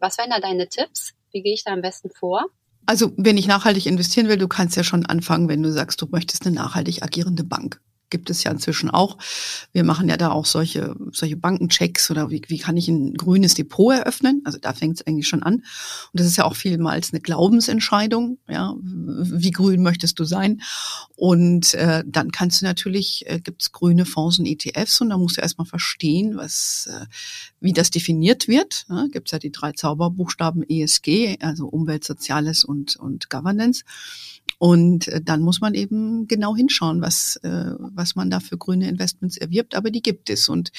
was 0.01 0.19
wären 0.19 0.31
da 0.31 0.41
deine 0.41 0.69
Tipps? 0.69 1.13
Wie 1.31 1.43
gehe 1.43 1.55
ich 1.55 1.63
da 1.63 1.73
am 1.73 1.81
besten 1.81 2.11
vor? 2.11 2.47
Also, 2.87 3.13
wenn 3.17 3.39
ich 3.39 3.47
nachhaltig 3.47 3.87
investieren 3.87 4.29
will, 4.29 4.37
du 4.37 4.49
kannst 4.49 4.77
ja 4.77 4.85
schon 4.85 5.07
anfangen, 5.07 5.49
wenn 5.49 5.63
du 5.63 5.73
sagst, 5.73 6.03
du 6.03 6.07
möchtest 6.07 6.45
eine 6.45 6.55
nachhaltig 6.57 7.03
agierende 7.03 7.45
Bank 7.45 7.81
gibt 8.15 8.31
es 8.31 8.45
ja 8.45 8.53
inzwischen 8.53 8.91
auch. 8.91 9.19
Wir 9.73 9.83
machen 9.83 10.09
ja 10.09 10.17
da 10.17 10.31
auch 10.31 10.47
solche, 10.47 10.95
solche 11.11 11.37
Bankenchecks 11.37 12.13
oder 12.13 12.31
wie, 12.31 12.41
wie 12.47 12.59
kann 12.59 12.77
ich 12.77 12.87
ein 12.87 13.15
grünes 13.15 13.55
Depot 13.55 13.93
eröffnen? 13.93 14.41
Also 14.45 14.59
da 14.61 14.73
fängt 14.73 15.01
es 15.01 15.07
eigentlich 15.07 15.27
schon 15.27 15.43
an. 15.43 15.55
Und 15.55 15.65
das 16.13 16.29
ist 16.29 16.37
ja 16.37 16.45
auch 16.45 16.55
vielmals 16.55 17.13
eine 17.13 17.21
Glaubensentscheidung. 17.21 18.39
Ja, 18.49 18.77
wie 18.79 19.51
grün 19.51 19.83
möchtest 19.83 20.21
du 20.21 20.25
sein? 20.25 20.63
Und 21.17 21.75
äh, 21.75 22.05
dann 22.07 22.31
kannst 22.31 22.61
du 22.61 22.67
natürlich, 22.67 23.25
äh, 23.27 23.41
gibt 23.41 23.63
es 23.63 23.73
grüne 23.73 24.05
Fonds 24.05 24.39
und 24.39 24.47
ETFs 24.47 25.01
und 25.01 25.11
da 25.11 25.19
musst 25.19 25.37
du 25.37 25.41
erstmal 25.41 25.67
verstehen, 25.67 26.37
was, 26.37 26.89
äh, 26.89 27.07
wie 27.59 27.73
das 27.73 27.91
definiert 27.91 28.47
wird. 28.47 28.87
Ja, 28.89 29.09
gibt 29.11 29.27
es 29.27 29.33
ja 29.33 29.41
die 29.41 29.51
drei 29.51 29.73
Zauberbuchstaben 29.73 30.63
ESG, 30.63 31.39
also 31.41 31.67
Umwelt, 31.67 32.05
Soziales 32.05 32.63
und, 32.63 32.95
und 32.95 33.29
Governance. 33.29 33.83
Und 34.65 35.09
äh, 35.09 35.21
dann 35.21 35.43
muss 35.43 35.61
man 35.61 35.75
eben 35.75 36.27
genau 36.27 36.57
hinschauen, 36.57 37.03
was, 37.03 37.37
äh, 37.43 37.73
was 37.79 38.15
man 38.15 38.31
da 38.31 38.41
für 38.41 38.57
grüne 38.57 38.89
Investments 38.89 39.37
erwirbt, 39.37 39.75
aber 39.75 39.91
die 39.91 40.01
gibt 40.01 40.31
es. 40.31 40.49
Und 40.49 40.71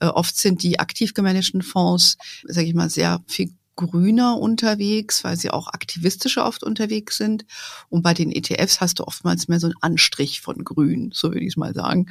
äh, 0.00 0.06
oft 0.06 0.34
sind 0.38 0.62
die 0.62 0.78
aktiv 0.78 1.12
gemanagten 1.12 1.60
Fonds, 1.60 2.16
sage 2.44 2.66
ich 2.66 2.72
mal, 2.72 2.88
sehr 2.88 3.22
viel 3.26 3.50
grüner 3.76 4.38
unterwegs, 4.38 5.22
weil 5.22 5.36
sie 5.36 5.50
auch 5.50 5.68
aktivistischer 5.68 6.46
oft 6.46 6.64
unterwegs 6.64 7.18
sind. 7.18 7.44
Und 7.88 8.02
bei 8.02 8.14
den 8.14 8.32
ETFs 8.32 8.80
hast 8.80 8.98
du 8.98 9.04
oftmals 9.04 9.48
mehr 9.48 9.60
so 9.60 9.66
einen 9.66 9.76
Anstrich 9.80 10.40
von 10.40 10.64
grün, 10.64 11.10
so 11.12 11.28
würde 11.28 11.40
ich 11.40 11.52
es 11.52 11.56
mal 11.56 11.74
sagen. 11.74 12.06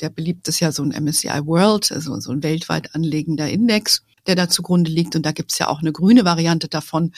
Der 0.00 0.08
beliebt 0.08 0.48
ist 0.48 0.60
ja 0.60 0.72
so 0.72 0.82
ein 0.82 1.04
MSCI 1.04 1.46
World, 1.46 1.92
also 1.92 2.18
so 2.18 2.32
ein 2.32 2.42
weltweit 2.42 2.94
anlegender 2.94 3.48
Index 3.48 4.02
der 4.26 4.36
da 4.36 4.48
zugrunde 4.48 4.90
liegt. 4.90 5.16
Und 5.16 5.26
da 5.26 5.32
gibt's 5.32 5.58
ja 5.58 5.68
auch 5.68 5.80
eine 5.80 5.92
grüne 5.92 6.24
Variante 6.24 6.68
davon, 6.68 7.12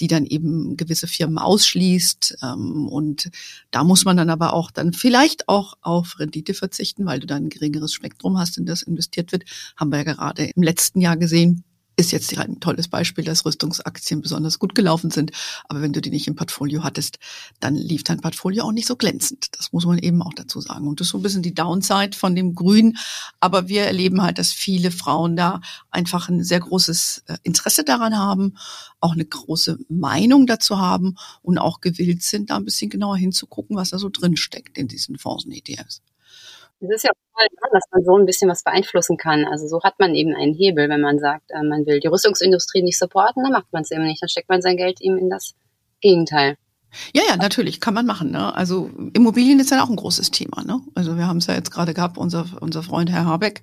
die 0.00 0.08
dann 0.08 0.26
eben 0.26 0.76
gewisse 0.76 1.06
Firmen 1.06 1.38
ausschließt. 1.38 2.38
Ähm, 2.42 2.88
und 2.88 3.30
da 3.70 3.84
muss 3.84 4.04
man 4.04 4.16
dann 4.16 4.30
aber 4.30 4.52
auch 4.54 4.70
dann 4.70 4.92
vielleicht 4.92 5.48
auch 5.48 5.74
auf 5.82 6.18
Rendite 6.18 6.54
verzichten, 6.54 7.06
weil 7.06 7.20
du 7.20 7.26
dann 7.26 7.44
ein 7.44 7.48
geringeres 7.48 7.92
Spektrum 7.92 8.38
hast, 8.38 8.58
in 8.58 8.66
das 8.66 8.82
investiert 8.82 9.32
wird. 9.32 9.44
Haben 9.76 9.92
wir 9.92 9.98
ja 9.98 10.04
gerade 10.04 10.44
im 10.44 10.62
letzten 10.62 11.00
Jahr 11.00 11.16
gesehen 11.16 11.64
ist 11.98 12.12
jetzt 12.12 12.38
ein 12.38 12.60
tolles 12.60 12.86
Beispiel, 12.86 13.24
dass 13.24 13.44
Rüstungsaktien 13.44 14.22
besonders 14.22 14.60
gut 14.60 14.76
gelaufen 14.76 15.10
sind. 15.10 15.32
Aber 15.68 15.82
wenn 15.82 15.92
du 15.92 16.00
die 16.00 16.10
nicht 16.10 16.28
im 16.28 16.36
Portfolio 16.36 16.84
hattest, 16.84 17.18
dann 17.58 17.74
lief 17.74 18.04
dein 18.04 18.20
Portfolio 18.20 18.64
auch 18.64 18.72
nicht 18.72 18.86
so 18.86 18.94
glänzend. 18.94 19.48
Das 19.58 19.72
muss 19.72 19.84
man 19.84 19.98
eben 19.98 20.22
auch 20.22 20.32
dazu 20.32 20.60
sagen. 20.60 20.86
Und 20.86 21.00
das 21.00 21.08
ist 21.08 21.10
so 21.10 21.18
ein 21.18 21.22
bisschen 21.22 21.42
die 21.42 21.54
Downside 21.54 22.16
von 22.16 22.36
dem 22.36 22.54
Grün. 22.54 22.96
Aber 23.40 23.66
wir 23.66 23.82
erleben 23.82 24.22
halt, 24.22 24.38
dass 24.38 24.52
viele 24.52 24.92
Frauen 24.92 25.34
da 25.34 25.60
einfach 25.90 26.28
ein 26.28 26.44
sehr 26.44 26.60
großes 26.60 27.24
äh, 27.26 27.36
Interesse 27.42 27.82
daran 27.82 28.16
haben, 28.16 28.54
auch 29.00 29.12
eine 29.12 29.24
große 29.24 29.78
Meinung 29.88 30.46
dazu 30.46 30.78
haben 30.78 31.16
und 31.42 31.58
auch 31.58 31.80
gewillt 31.80 32.22
sind, 32.22 32.50
da 32.50 32.56
ein 32.56 32.64
bisschen 32.64 32.90
genauer 32.90 33.16
hinzugucken, 33.16 33.76
was 33.76 33.90
da 33.90 33.98
so 33.98 34.08
drin 34.08 34.36
steckt 34.36 34.78
in 34.78 34.86
diesen 34.86 35.18
Fonds 35.18 35.46
und 35.46 35.52
ETFs. 35.52 36.00
Das 36.80 36.90
ist 36.90 37.04
ja 37.04 37.10
toll, 37.10 37.46
ne, 37.50 37.68
dass 37.72 37.84
man 37.90 38.04
so 38.04 38.16
ein 38.16 38.26
bisschen 38.26 38.48
was 38.48 38.62
beeinflussen 38.62 39.16
kann. 39.16 39.44
Also 39.44 39.66
so 39.66 39.82
hat 39.82 39.98
man 39.98 40.14
eben 40.14 40.34
einen 40.34 40.54
Hebel, 40.54 40.88
wenn 40.88 41.00
man 41.00 41.18
sagt, 41.18 41.50
äh, 41.50 41.62
man 41.62 41.86
will 41.86 42.00
die 42.00 42.06
Rüstungsindustrie 42.06 42.82
nicht 42.82 42.98
supporten, 42.98 43.42
dann 43.42 43.52
macht 43.52 43.72
man 43.72 43.82
es 43.82 43.90
eben 43.90 44.04
nicht. 44.04 44.22
Dann 44.22 44.28
steckt 44.28 44.48
man 44.48 44.62
sein 44.62 44.76
Geld 44.76 45.00
eben 45.00 45.18
in 45.18 45.28
das 45.30 45.54
Gegenteil. 46.00 46.56
Ja, 47.12 47.22
ja, 47.28 47.36
natürlich, 47.36 47.80
kann 47.80 47.92
man 47.92 48.06
machen. 48.06 48.30
Ne? 48.30 48.54
Also 48.54 48.90
Immobilien 49.12 49.60
ist 49.60 49.70
ja 49.70 49.82
auch 49.84 49.90
ein 49.90 49.96
großes 49.96 50.30
Thema. 50.30 50.64
Ne? 50.64 50.80
Also 50.94 51.16
wir 51.16 51.26
haben 51.26 51.36
es 51.38 51.46
ja 51.46 51.54
jetzt 51.54 51.70
gerade 51.70 51.92
gehabt, 51.92 52.16
unser, 52.16 52.46
unser 52.60 52.82
Freund 52.82 53.10
Herr 53.10 53.26
Habeck, 53.26 53.62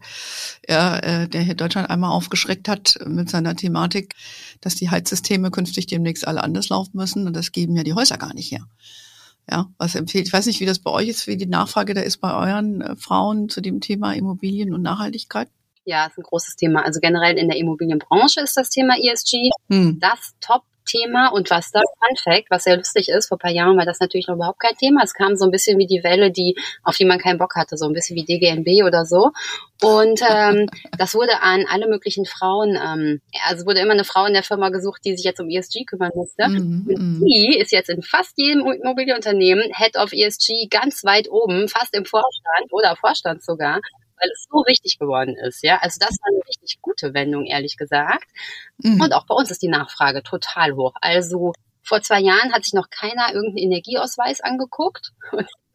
er, 0.62 1.04
äh, 1.04 1.28
der 1.28 1.42
hier 1.42 1.56
Deutschland 1.56 1.90
einmal 1.90 2.12
aufgeschreckt 2.12 2.68
hat 2.68 3.00
mit 3.06 3.30
seiner 3.30 3.56
Thematik, 3.56 4.16
dass 4.62 4.76
die 4.76 4.90
Heizsysteme 4.90 5.50
künftig 5.50 5.88
demnächst 5.88 6.28
alle 6.28 6.44
anders 6.44 6.70
laufen 6.70 6.98
müssen 6.98 7.26
und 7.26 7.36
das 7.36 7.52
geben 7.52 7.76
ja 7.76 7.84
die 7.84 7.94
Häuser 7.94 8.18
gar 8.18 8.34
nicht 8.34 8.52
her. 8.52 8.68
Ja, 9.50 9.68
was 9.78 9.96
empfiehlt? 9.96 10.28
Ich 10.28 10.34
weiß 10.34 10.48
nicht, 10.48 10.60
wie 10.60 10.66
das 10.66 10.80
bei 10.80 10.92
euch 10.92 11.08
ist, 11.08 11.28
wie 11.28 11.38
die 11.38 11.46
Nachfrage 11.46 11.94
da 11.94 12.02
ist 12.02 12.18
bei 12.18 12.34
euren 12.34 12.82
äh, 12.82 12.96
Frauen 12.96 13.50
zu 13.50 13.62
dem 13.62 13.80
Thema 13.80 14.14
Immobilien 14.14 14.74
und 14.74 14.82
Nachhaltigkeit. 14.82 15.50
Ja, 15.86 16.08
ist 16.08 16.18
ein 16.18 16.24
großes 16.24 16.56
Thema. 16.56 16.84
Also 16.84 17.00
generell 17.00 17.38
in 17.38 17.48
der 17.48 17.58
Immobilienbranche 17.58 18.42
ist 18.42 18.58
das 18.58 18.70
Thema 18.70 18.96
ESG 18.98 19.52
hm. 19.70 20.00
das 20.00 20.34
Top 20.42 20.64
Thema 20.86 21.30
und 21.30 21.50
was 21.50 21.72
da, 21.72 21.82
Fun 21.82 22.16
Fact, 22.16 22.50
was 22.50 22.64
sehr 22.64 22.78
lustig 22.78 23.10
ist, 23.10 23.28
vor 23.28 23.38
ein 23.38 23.40
paar 23.40 23.52
Jahren 23.52 23.78
war 23.78 23.86
das 23.86 24.00
natürlich 24.00 24.28
noch 24.28 24.36
überhaupt 24.36 24.60
kein 24.60 24.76
Thema. 24.76 25.02
Es 25.04 25.14
kam 25.14 25.36
so 25.36 25.46
ein 25.46 25.52
bisschen 25.52 25.78
wie 25.78 25.88
die 25.88 26.04
Welle, 26.04 26.32
die, 26.32 26.56
auf 26.84 26.96
die 26.96 27.06
man 27.06 27.20
keinen 27.20 27.38
Bock 27.38 27.56
hatte, 27.56 27.78
so 27.78 27.86
ein 27.86 27.94
bisschen 27.94 28.16
wie 28.16 28.26
DGNB 28.26 28.86
oder 28.86 29.06
so. 29.06 29.32
Und 29.82 30.22
ähm, 30.28 30.68
das 30.98 31.16
wurde 31.16 31.42
an 31.42 31.66
alle 31.70 31.88
möglichen 31.88 32.26
Frauen, 32.26 32.78
ähm, 32.82 33.22
also 33.46 33.66
wurde 33.66 33.80
immer 33.80 33.94
eine 33.94 34.06
Frau 34.06 34.26
in 34.26 34.34
der 34.34 34.44
Firma 34.44 34.70
gesucht, 34.70 35.02
die 35.06 35.16
sich 35.16 35.26
jetzt 35.26 35.40
um 35.40 35.50
ESG 35.50 35.86
kümmern 35.86 36.12
musste. 36.16 36.48
Mhm, 36.48 36.86
und 36.88 37.20
mhm. 37.20 37.26
die 37.26 37.58
ist 37.60 37.72
jetzt 37.72 37.90
in 37.90 38.02
fast 38.02 38.34
jedem 38.38 38.66
Immobilienunternehmen 38.66 39.72
Head 39.76 39.98
of 39.98 40.14
ESG 40.14 40.68
ganz 40.70 41.04
weit 41.04 41.30
oben, 41.30 41.68
fast 41.68 41.94
im 41.94 42.06
Vorstand 42.06 42.72
oder 42.72 42.96
Vorstand 42.96 43.44
sogar 43.44 43.82
weil 44.20 44.30
es 44.32 44.48
so 44.50 44.64
wichtig 44.66 44.98
geworden 45.00 45.36
ist. 45.36 45.64
Ja, 45.64 45.78
also 45.82 45.98
das 46.00 46.18
war 46.22 46.30
eine 46.30 46.48
richtig 46.48 46.82
gute 46.82 47.14
Wendung, 47.14 47.46
ehrlich 47.46 47.78
gesagt. 47.78 48.30
Mhm. 48.78 49.02
Und 49.02 49.14
auch 49.14 49.26
bei 49.26 49.36
uns 49.36 49.52
ist 49.52 49.62
die 49.62 49.68
Nachfrage 49.68 50.24
total 50.24 50.76
hoch. 50.76 50.94
Also 51.02 51.54
vor 51.84 52.02
zwei 52.02 52.20
Jahren 52.20 52.54
hat 52.54 52.64
sich 52.64 52.74
noch 52.74 52.90
keiner 52.90 53.34
irgendeinen 53.34 53.72
Energieausweis 53.72 54.42
angeguckt 54.42 55.12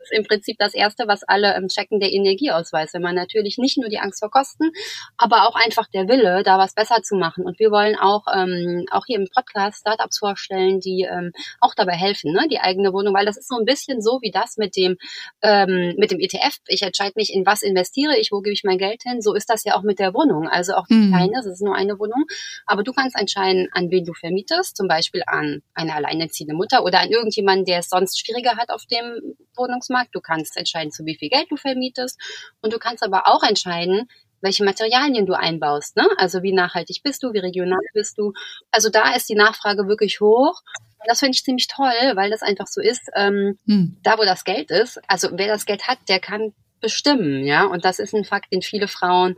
ist 0.01 0.13
im 0.13 0.25
Prinzip 0.25 0.57
das 0.59 0.75
Erste, 0.75 1.07
was 1.07 1.23
alle 1.23 1.55
ähm, 1.57 1.69
checken, 1.69 2.01
der 2.01 2.13
Energieausweis. 2.13 2.95
Wenn 2.95 3.03
man 3.03 3.15
natürlich 3.15 3.59
nicht 3.59 3.79
nur 3.79 3.89
die 3.89 3.99
Angst 3.99 4.21
vor 4.21 4.31
Kosten, 4.31 4.71
aber 5.17 5.49
auch 5.49 5.55
einfach 5.55 5.87
der 5.89 6.09
Wille, 6.09 6.43
da 6.43 6.59
was 6.59 6.75
besser 6.75 7.03
zu 7.03 7.17
machen. 7.17 7.45
Und 7.45 7.59
wir 7.59 7.71
wollen 7.71 7.97
auch, 7.97 8.25
ähm, 8.35 8.87
auch 8.91 9.05
hier 9.07 9.19
im 9.19 9.29
Podcast 9.33 9.81
Startups 9.81 10.19
vorstellen, 10.19 10.81
die 10.81 11.07
ähm, 11.11 11.33
auch 11.61 11.75
dabei 11.75 11.93
helfen, 11.93 12.33
ne? 12.33 12.47
die 12.51 12.61
eigene 12.61 12.93
Wohnung, 12.93 13.15
weil 13.15 13.27
das 13.27 13.37
ist 13.37 13.49
so 13.49 13.57
ein 13.57 13.65
bisschen 13.65 14.01
so 14.01 14.21
wie 14.23 14.31
das 14.31 14.57
mit 14.57 14.77
dem, 14.77 14.97
ähm, 15.43 15.95
mit 15.99 16.11
dem 16.11 16.21
ETF. 16.21 16.59
Ich 16.67 16.83
entscheide 16.83 17.13
mich, 17.17 17.33
in 17.33 17.47
was 17.47 17.63
investiere 17.63 18.17
ich, 18.19 18.33
wo 18.33 18.41
gebe 18.41 18.55
ich 18.55 18.65
mein 18.65 18.79
Geld 18.79 19.03
hin. 19.03 19.21
So 19.21 19.35
ist 19.35 19.51
das 19.51 19.65
ja 19.65 19.77
auch 19.77 19.83
mit 19.83 19.99
der 19.99 20.15
Wohnung. 20.15 20.49
Also 20.49 20.75
auch 20.75 20.87
mhm. 20.89 21.13
kleine, 21.13 21.39
es 21.39 21.47
ist 21.47 21.63
nur 21.63 21.75
eine 21.75 21.99
Wohnung. 21.99 22.25
Aber 22.67 22.83
du 22.83 22.93
kannst 22.93 23.19
entscheiden, 23.19 23.69
an 23.73 23.91
wen 23.91 24.05
du 24.05 24.15
vermietest, 24.15 24.77
zum 24.77 24.89
Beispiel 24.89 25.23
an 25.27 25.63
eine 25.75 25.95
alleinerziehende 25.95 26.55
Mutter 26.55 26.85
oder 26.85 27.01
an 27.01 27.11
irgendjemanden, 27.11 27.65
der 27.65 27.81
es 27.81 27.89
sonst 27.89 28.19
schwieriger 28.19 28.57
hat 28.57 28.71
auf 28.71 28.85
dem 28.87 29.37
Wohnungsmarkt. 29.57 30.15
Du 30.15 30.21
kannst 30.21 30.57
entscheiden, 30.57 30.93
zu 30.93 31.05
wie 31.05 31.17
viel 31.17 31.29
Geld 31.29 31.47
du 31.51 31.57
vermietest. 31.57 32.19
Und 32.61 32.73
du 32.73 32.79
kannst 32.79 33.03
aber 33.03 33.27
auch 33.27 33.43
entscheiden, 33.43 34.09
welche 34.41 34.65
Materialien 34.65 35.27
du 35.27 35.35
einbaust. 35.35 35.97
Ne? 35.97 36.07
Also 36.17 36.43
wie 36.43 36.53
nachhaltig 36.53 37.03
bist 37.03 37.23
du, 37.23 37.33
wie 37.33 37.39
regional 37.39 37.81
bist 37.93 38.19
du. 38.19 38.33
Also 38.71 38.89
da 38.89 39.15
ist 39.15 39.29
die 39.29 39.35
Nachfrage 39.35 39.87
wirklich 39.87 40.21
hoch. 40.21 40.63
Und 40.99 41.09
das 41.09 41.21
finde 41.21 41.35
ich 41.35 41.45
ziemlich 41.45 41.67
toll, 41.67 42.13
weil 42.15 42.31
das 42.31 42.43
einfach 42.43 42.67
so 42.67 42.81
ist. 42.81 43.11
Ähm, 43.15 43.59
hm. 43.67 43.99
Da, 44.03 44.19
wo 44.19 44.25
das 44.25 44.45
Geld 44.45 44.71
ist, 44.71 45.01
also 45.09 45.29
wer 45.33 45.49
das 45.49 45.67
Geld 45.67 45.89
hat, 45.89 45.99
der 46.09 46.21
kann 46.21 46.53
bestimmen. 46.81 47.45
ja. 47.45 47.65
Und 47.65 47.85
das 47.85 47.99
ist 47.99 48.15
ein 48.15 48.25
Fakt, 48.25 48.53
den 48.53 48.63
viele 48.63 48.89
Frauen 48.89 49.37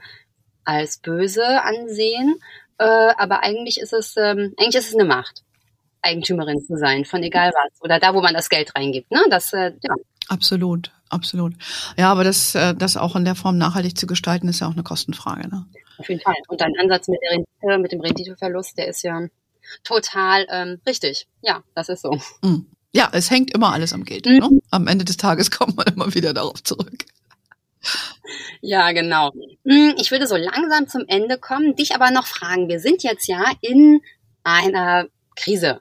als 0.64 0.98
böse 0.98 1.62
ansehen. 1.62 2.38
Äh, 2.78 2.84
aber 2.84 3.42
eigentlich 3.42 3.80
ist 3.80 3.92
es, 3.92 4.16
ähm, 4.16 4.54
eigentlich 4.58 4.76
ist 4.76 4.88
es 4.88 4.94
eine 4.94 5.04
Macht. 5.04 5.42
Eigentümerin 6.02 6.60
zu 6.60 6.76
sein, 6.76 7.04
von 7.04 7.22
egal 7.22 7.52
was. 7.54 7.80
Oder 7.80 7.98
da, 7.98 8.14
wo 8.14 8.20
man 8.20 8.34
das 8.34 8.48
Geld 8.48 8.74
reingibt. 8.76 9.10
Ne? 9.10 9.22
Das, 9.30 9.52
äh, 9.52 9.72
ja. 9.82 9.94
Absolut, 10.28 10.90
absolut. 11.08 11.54
Ja, 11.96 12.10
aber 12.10 12.24
das, 12.24 12.54
äh, 12.54 12.74
das 12.74 12.96
auch 12.96 13.16
in 13.16 13.24
der 13.24 13.34
Form 13.34 13.58
nachhaltig 13.58 13.96
zu 13.96 14.06
gestalten, 14.06 14.48
ist 14.48 14.60
ja 14.60 14.68
auch 14.68 14.72
eine 14.72 14.82
Kostenfrage. 14.82 15.48
Ne? 15.48 15.66
Auf 15.98 16.08
jeden 16.08 16.20
Fall. 16.20 16.34
Und 16.48 16.60
dein 16.60 16.72
Ansatz 16.80 17.08
mit 17.08 17.20
der 17.22 17.38
Rendite, 17.38 17.78
mit 17.78 17.92
dem 17.92 18.00
Renditeverlust, 18.00 18.76
der 18.78 18.88
ist 18.88 19.02
ja 19.02 19.26
total 19.84 20.46
ähm, 20.50 20.80
richtig. 20.86 21.26
Ja, 21.42 21.62
das 21.74 21.88
ist 21.88 22.02
so. 22.02 22.18
Mm. 22.42 22.66
Ja, 22.94 23.08
es 23.12 23.30
hängt 23.30 23.54
immer 23.54 23.72
alles 23.72 23.92
am 23.92 24.04
Geld. 24.04 24.26
Mhm. 24.26 24.38
Ne? 24.38 24.60
Am 24.70 24.86
Ende 24.86 25.04
des 25.04 25.16
Tages 25.16 25.50
kommt 25.58 25.76
man 25.76 25.86
immer 25.86 26.14
wieder 26.14 26.34
darauf 26.34 26.62
zurück. 26.62 27.06
Ja, 28.60 28.92
genau. 28.92 29.32
Mm, 29.64 29.92
ich 30.00 30.10
würde 30.10 30.26
so 30.26 30.36
langsam 30.36 30.88
zum 30.88 31.04
Ende 31.08 31.38
kommen, 31.38 31.74
dich 31.74 31.94
aber 31.94 32.10
noch 32.10 32.26
fragen. 32.26 32.68
Wir 32.68 32.80
sind 32.80 33.02
jetzt 33.02 33.26
ja 33.26 33.44
in 33.60 34.00
einer 34.44 35.06
Krise 35.36 35.80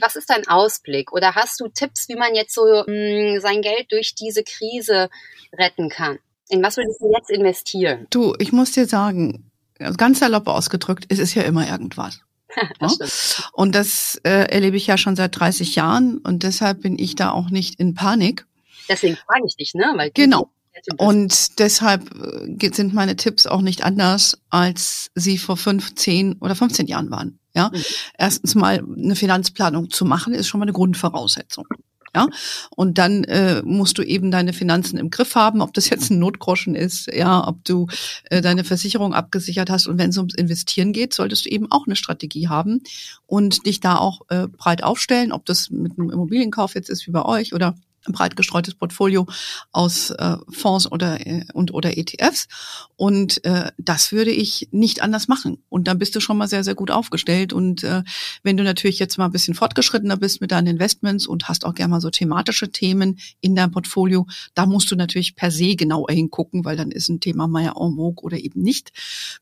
was 0.00 0.16
ist 0.16 0.30
dein 0.30 0.46
Ausblick? 0.48 1.12
Oder 1.12 1.34
hast 1.34 1.60
du 1.60 1.68
Tipps, 1.68 2.08
wie 2.08 2.16
man 2.16 2.34
jetzt 2.34 2.54
so 2.54 2.62
mh, 2.62 2.84
hm, 2.86 3.40
sein 3.40 3.62
Geld 3.62 3.90
durch 3.90 4.14
diese 4.14 4.42
Krise 4.44 5.10
retten 5.52 5.88
kann? 5.88 6.18
In 6.48 6.62
was 6.62 6.76
würdest 6.76 7.00
du 7.00 7.10
jetzt 7.12 7.30
investieren? 7.30 8.06
Du, 8.10 8.34
ich 8.38 8.52
muss 8.52 8.72
dir 8.72 8.86
sagen, 8.86 9.50
ganz 9.96 10.20
salopp 10.20 10.46
ausgedrückt, 10.48 11.06
es 11.08 11.18
ist 11.18 11.34
ja 11.34 11.42
immer 11.42 11.68
irgendwas. 11.68 12.20
das 12.78 12.98
ja? 12.98 13.44
Und 13.52 13.74
das 13.74 14.20
äh, 14.24 14.50
erlebe 14.50 14.76
ich 14.76 14.86
ja 14.86 14.98
schon 14.98 15.16
seit 15.16 15.38
30 15.38 15.74
Jahren 15.74 16.18
und 16.18 16.42
deshalb 16.42 16.82
bin 16.82 16.98
ich 16.98 17.14
da 17.14 17.30
auch 17.30 17.50
nicht 17.50 17.80
in 17.80 17.94
Panik. 17.94 18.46
Deswegen 18.88 19.16
frage 19.16 19.44
ich 19.46 19.56
dich, 19.56 19.74
ne? 19.74 19.92
Weil 19.96 20.10
genau. 20.10 20.50
Und 20.96 21.58
deshalb 21.58 22.10
äh, 22.14 22.70
sind 22.72 22.94
meine 22.94 23.16
Tipps 23.16 23.46
auch 23.46 23.60
nicht 23.60 23.84
anders, 23.84 24.38
als 24.50 25.10
sie 25.14 25.38
vor 25.38 25.56
15 25.56 26.38
oder 26.40 26.54
15 26.54 26.86
Jahren 26.86 27.10
waren. 27.10 27.38
Ja, 27.54 27.70
mhm. 27.72 27.82
erstens 28.16 28.54
mal 28.54 28.82
eine 28.96 29.16
Finanzplanung 29.16 29.90
zu 29.90 30.04
machen, 30.04 30.34
ist 30.34 30.48
schon 30.48 30.58
mal 30.58 30.64
eine 30.64 30.72
Grundvoraussetzung. 30.72 31.66
Ja, 32.14 32.28
und 32.76 32.98
dann 32.98 33.24
äh, 33.24 33.62
musst 33.64 33.96
du 33.96 34.02
eben 34.02 34.30
deine 34.30 34.52
Finanzen 34.52 34.98
im 34.98 35.08
Griff 35.08 35.34
haben, 35.34 35.62
ob 35.62 35.72
das 35.72 35.88
jetzt 35.88 36.10
ein 36.10 36.18
Notgroschen 36.18 36.74
ist, 36.74 37.06
ja, 37.06 37.46
ob 37.48 37.64
du 37.64 37.86
äh, 38.24 38.42
deine 38.42 38.64
Versicherung 38.64 39.14
abgesichert 39.14 39.70
hast 39.70 39.86
und 39.86 39.96
wenn 39.96 40.10
es 40.10 40.18
ums 40.18 40.34
Investieren 40.34 40.92
geht, 40.92 41.14
solltest 41.14 41.46
du 41.46 41.48
eben 41.48 41.72
auch 41.72 41.86
eine 41.86 41.96
Strategie 41.96 42.48
haben 42.48 42.82
und 43.26 43.64
dich 43.64 43.80
da 43.80 43.96
auch 43.96 44.20
äh, 44.28 44.46
breit 44.46 44.82
aufstellen, 44.82 45.32
ob 45.32 45.46
das 45.46 45.70
mit 45.70 45.98
einem 45.98 46.10
Immobilienkauf 46.10 46.74
jetzt 46.74 46.90
ist 46.90 47.06
wie 47.06 47.12
bei 47.12 47.24
euch 47.24 47.54
oder 47.54 47.76
breit 48.08 48.36
gestreutes 48.36 48.74
Portfolio 48.74 49.26
aus 49.70 50.10
äh, 50.10 50.36
Fonds 50.50 50.90
oder 50.90 51.26
äh, 51.26 51.44
und 51.52 51.72
oder 51.72 51.96
ETFs 51.96 52.48
und 52.96 53.44
äh, 53.44 53.70
das 53.78 54.12
würde 54.12 54.30
ich 54.30 54.68
nicht 54.70 55.02
anders 55.02 55.28
machen 55.28 55.58
und 55.68 55.88
dann 55.88 55.98
bist 55.98 56.14
du 56.16 56.20
schon 56.20 56.36
mal 56.36 56.48
sehr 56.48 56.64
sehr 56.64 56.74
gut 56.74 56.90
aufgestellt 56.90 57.52
und 57.52 57.84
äh, 57.84 58.02
wenn 58.42 58.56
du 58.56 58.64
natürlich 58.64 58.98
jetzt 58.98 59.18
mal 59.18 59.26
ein 59.26 59.32
bisschen 59.32 59.54
fortgeschrittener 59.54 60.16
bist 60.16 60.40
mit 60.40 60.50
deinen 60.50 60.66
Investments 60.66 61.26
und 61.26 61.48
hast 61.48 61.64
auch 61.64 61.74
gerne 61.74 61.92
mal 61.92 62.00
so 62.00 62.10
thematische 62.10 62.70
Themen 62.70 63.18
in 63.40 63.54
deinem 63.54 63.70
Portfolio, 63.70 64.26
da 64.54 64.66
musst 64.66 64.90
du 64.90 64.96
natürlich 64.96 65.36
per 65.36 65.50
se 65.50 65.76
genauer 65.76 66.10
hingucken, 66.10 66.64
weil 66.64 66.76
dann 66.76 66.90
ist 66.90 67.08
ein 67.08 67.20
Thema 67.20 67.46
mal 67.46 67.66
en 67.66 67.96
vogue 67.96 68.24
oder 68.24 68.38
eben 68.38 68.62
nicht. 68.62 68.92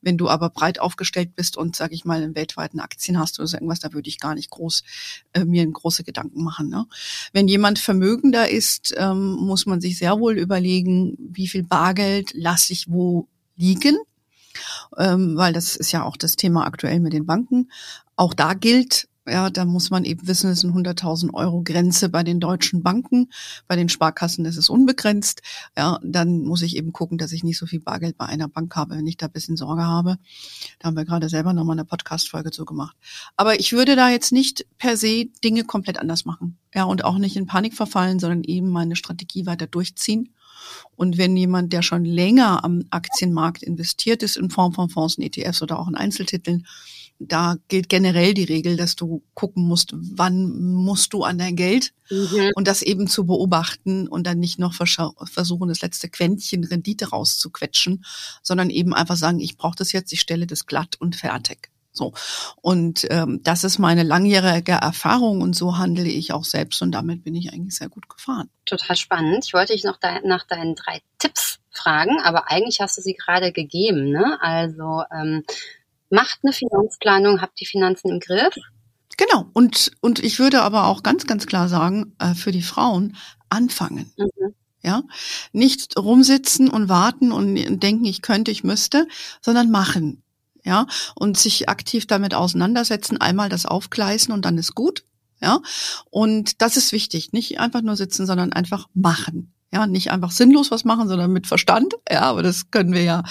Wenn 0.00 0.16
du 0.16 0.28
aber 0.28 0.50
breit 0.50 0.80
aufgestellt 0.80 1.34
bist 1.34 1.56
und 1.56 1.76
sag 1.76 1.92
ich 1.92 2.04
mal 2.04 2.22
in 2.22 2.34
weltweiten 2.34 2.80
Aktien 2.80 3.18
hast 3.18 3.38
oder 3.38 3.52
irgendwas, 3.52 3.80
da 3.80 3.92
würde 3.92 4.08
ich 4.08 4.18
gar 4.18 4.34
nicht 4.34 4.50
groß 4.50 4.82
äh, 5.32 5.44
mir 5.44 5.66
große 5.66 6.04
Gedanken 6.04 6.42
machen. 6.42 6.68
Ne? 6.68 6.86
Wenn 7.32 7.48
jemand 7.48 7.78
vermögender 7.78 8.49
ist, 8.50 8.94
ähm, 8.96 9.32
muss 9.36 9.66
man 9.66 9.80
sich 9.80 9.98
sehr 9.98 10.18
wohl 10.18 10.38
überlegen, 10.38 11.16
wie 11.18 11.48
viel 11.48 11.62
Bargeld 11.62 12.32
lasse 12.34 12.72
ich 12.72 12.86
wo 12.88 13.28
liegen, 13.56 13.98
ähm, 14.96 15.36
weil 15.36 15.52
das 15.52 15.76
ist 15.76 15.92
ja 15.92 16.04
auch 16.04 16.16
das 16.16 16.36
Thema 16.36 16.66
aktuell 16.66 17.00
mit 17.00 17.12
den 17.12 17.26
Banken. 17.26 17.70
Auch 18.16 18.34
da 18.34 18.54
gilt, 18.54 19.08
ja, 19.28 19.50
da 19.50 19.64
muss 19.64 19.90
man 19.90 20.04
eben 20.04 20.26
wissen, 20.26 20.50
es 20.50 20.64
eine 20.64 20.72
100.000 20.72 21.34
Euro 21.34 21.62
Grenze 21.62 22.08
bei 22.08 22.22
den 22.22 22.40
deutschen 22.40 22.82
Banken. 22.82 23.30
Bei 23.66 23.76
den 23.76 23.88
Sparkassen 23.88 24.44
ist 24.44 24.56
es 24.56 24.70
unbegrenzt. 24.70 25.42
Ja, 25.76 25.98
dann 26.02 26.42
muss 26.42 26.62
ich 26.62 26.76
eben 26.76 26.92
gucken, 26.92 27.18
dass 27.18 27.32
ich 27.32 27.44
nicht 27.44 27.58
so 27.58 27.66
viel 27.66 27.80
Bargeld 27.80 28.16
bei 28.16 28.26
einer 28.26 28.48
Bank 28.48 28.74
habe, 28.76 28.96
wenn 28.96 29.06
ich 29.06 29.16
da 29.16 29.26
ein 29.26 29.32
bisschen 29.32 29.56
Sorge 29.56 29.84
habe. 29.84 30.16
Da 30.78 30.88
haben 30.88 30.96
wir 30.96 31.04
gerade 31.04 31.28
selber 31.28 31.52
nochmal 31.52 31.74
eine 31.74 31.84
Podcast-Folge 31.84 32.50
zu 32.50 32.64
gemacht. 32.64 32.96
Aber 33.36 33.60
ich 33.60 33.72
würde 33.72 33.94
da 33.94 34.08
jetzt 34.08 34.32
nicht 34.32 34.66
per 34.78 34.96
se 34.96 35.26
Dinge 35.44 35.64
komplett 35.64 35.98
anders 35.98 36.24
machen. 36.24 36.58
Ja, 36.74 36.84
und 36.84 37.04
auch 37.04 37.18
nicht 37.18 37.36
in 37.36 37.46
Panik 37.46 37.74
verfallen, 37.74 38.18
sondern 38.18 38.44
eben 38.44 38.70
meine 38.70 38.96
Strategie 38.96 39.46
weiter 39.46 39.66
durchziehen. 39.66 40.34
Und 40.96 41.18
wenn 41.18 41.36
jemand, 41.36 41.72
der 41.72 41.82
schon 41.82 42.04
länger 42.04 42.64
am 42.64 42.84
Aktienmarkt 42.90 43.62
investiert 43.62 44.22
ist, 44.22 44.36
in 44.36 44.50
Form 44.50 44.72
von 44.72 44.88
Fonds 44.88 45.16
und 45.16 45.24
ETFs 45.24 45.62
oder 45.62 45.78
auch 45.78 45.88
in 45.88 45.94
Einzeltiteln, 45.94 46.66
da 47.20 47.56
gilt 47.68 47.88
generell 47.90 48.32
die 48.32 48.44
Regel, 48.44 48.76
dass 48.76 48.96
du 48.96 49.22
gucken 49.34 49.64
musst, 49.68 49.94
wann 49.94 50.58
musst 50.72 51.12
du 51.12 51.22
an 51.22 51.38
dein 51.38 51.54
Geld 51.54 51.92
mhm. 52.08 52.50
und 52.54 52.66
das 52.66 52.80
eben 52.80 53.06
zu 53.06 53.26
beobachten 53.26 54.08
und 54.08 54.26
dann 54.26 54.38
nicht 54.38 54.58
noch 54.58 54.72
versuchen, 54.74 55.68
das 55.68 55.82
letzte 55.82 56.08
Quäntchen 56.08 56.64
Rendite 56.64 57.10
rauszuquetschen, 57.10 58.04
sondern 58.42 58.70
eben 58.70 58.94
einfach 58.94 59.16
sagen, 59.16 59.38
ich 59.38 59.58
brauche 59.58 59.76
das 59.76 59.92
jetzt, 59.92 60.12
ich 60.12 60.20
stelle 60.20 60.46
das 60.46 60.66
glatt 60.66 60.96
und 60.98 61.14
fertig. 61.14 61.70
So. 61.92 62.14
Und 62.62 63.06
ähm, 63.10 63.40
das 63.42 63.64
ist 63.64 63.78
meine 63.78 64.04
langjährige 64.04 64.72
Erfahrung 64.72 65.42
und 65.42 65.54
so 65.54 65.76
handle 65.76 66.08
ich 66.08 66.32
auch 66.32 66.44
selbst 66.44 66.80
und 66.82 66.92
damit 66.92 67.24
bin 67.24 67.34
ich 67.34 67.52
eigentlich 67.52 67.74
sehr 67.74 67.88
gut 67.88 68.08
gefahren. 68.08 68.48
Total 68.64 68.96
spannend. 68.96 69.44
Ich 69.46 69.52
wollte 69.52 69.72
dich 69.72 69.84
noch 69.84 69.98
de 69.98 70.26
nach 70.26 70.46
deinen 70.46 70.74
drei 70.76 71.02
Tipps 71.18 71.58
fragen, 71.70 72.20
aber 72.22 72.50
eigentlich 72.50 72.80
hast 72.80 72.96
du 72.96 73.02
sie 73.02 73.14
gerade 73.14 73.52
gegeben. 73.52 74.10
Ne? 74.10 74.38
Also 74.40 75.02
ähm, 75.12 75.44
macht 76.10 76.40
eine 76.42 76.52
Finanzplanung, 76.52 77.40
habt 77.40 77.60
die 77.60 77.66
Finanzen 77.66 78.10
im 78.10 78.20
Griff. 78.20 78.54
Genau. 79.16 79.46
Und, 79.52 79.92
und 80.00 80.18
ich 80.18 80.38
würde 80.38 80.62
aber 80.62 80.86
auch 80.86 81.02
ganz, 81.02 81.26
ganz 81.26 81.46
klar 81.46 81.68
sagen, 81.68 82.14
äh, 82.18 82.34
für 82.34 82.52
die 82.52 82.62
Frauen 82.62 83.16
anfangen. 83.48 84.12
Mhm. 84.16 84.54
Ja, 84.82 85.02
nicht 85.52 85.98
rumsitzen 85.98 86.70
und 86.70 86.88
warten 86.88 87.32
und 87.32 87.54
denken, 87.80 88.06
ich 88.06 88.22
könnte, 88.22 88.50
ich 88.50 88.64
müsste, 88.64 89.06
sondern 89.42 89.70
machen. 89.70 90.22
Ja, 90.64 90.86
und 91.14 91.38
sich 91.38 91.68
aktiv 91.68 92.06
damit 92.06 92.34
auseinandersetzen, 92.34 93.20
einmal 93.20 93.50
das 93.50 93.66
aufgleisen 93.66 94.32
und 94.32 94.44
dann 94.44 94.56
ist 94.56 94.74
gut. 94.74 95.04
Ja, 95.42 95.60
und 96.10 96.62
das 96.62 96.76
ist 96.78 96.92
wichtig. 96.92 97.32
Nicht 97.32 97.60
einfach 97.60 97.82
nur 97.82 97.96
sitzen, 97.96 98.26
sondern 98.26 98.52
einfach 98.52 98.88
machen. 98.94 99.52
Ja, 99.72 99.86
nicht 99.86 100.10
einfach 100.10 100.32
sinnlos 100.32 100.72
was 100.72 100.84
machen, 100.84 101.08
sondern 101.08 101.32
mit 101.32 101.46
Verstand. 101.46 101.94
Ja, 102.10 102.22
aber 102.22 102.42
das 102.42 102.70
können 102.72 102.92
wir 102.92 103.02
ja, 103.02 103.22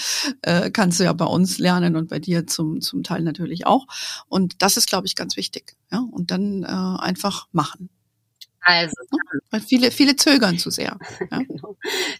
äh, 0.41 0.71
kannst 0.71 0.99
du 0.99 1.03
ja 1.03 1.11
bei 1.11 1.25
uns 1.25 1.57
lernen 1.57 1.97
und 1.97 2.09
bei 2.09 2.19
dir 2.19 2.47
zum, 2.47 2.79
zum 2.79 3.03
Teil 3.03 3.23
natürlich 3.23 3.67
auch. 3.67 3.87
Und 4.29 4.61
das 4.61 4.77
ist, 4.77 4.89
glaube 4.89 5.05
ich, 5.05 5.15
ganz 5.15 5.35
wichtig. 5.35 5.75
Ja, 5.91 6.05
und 6.11 6.31
dann 6.31 6.63
äh, 6.63 7.01
einfach 7.01 7.47
machen. 7.51 7.89
Also, 8.61 8.93
ja, 9.11 9.39
weil 9.51 9.61
viele, 9.61 9.91
viele 9.91 10.15
zögern 10.15 10.57
zu 10.57 10.69
sehr. 10.69 10.97
Ja. 11.31 11.37
genau. 11.47 11.75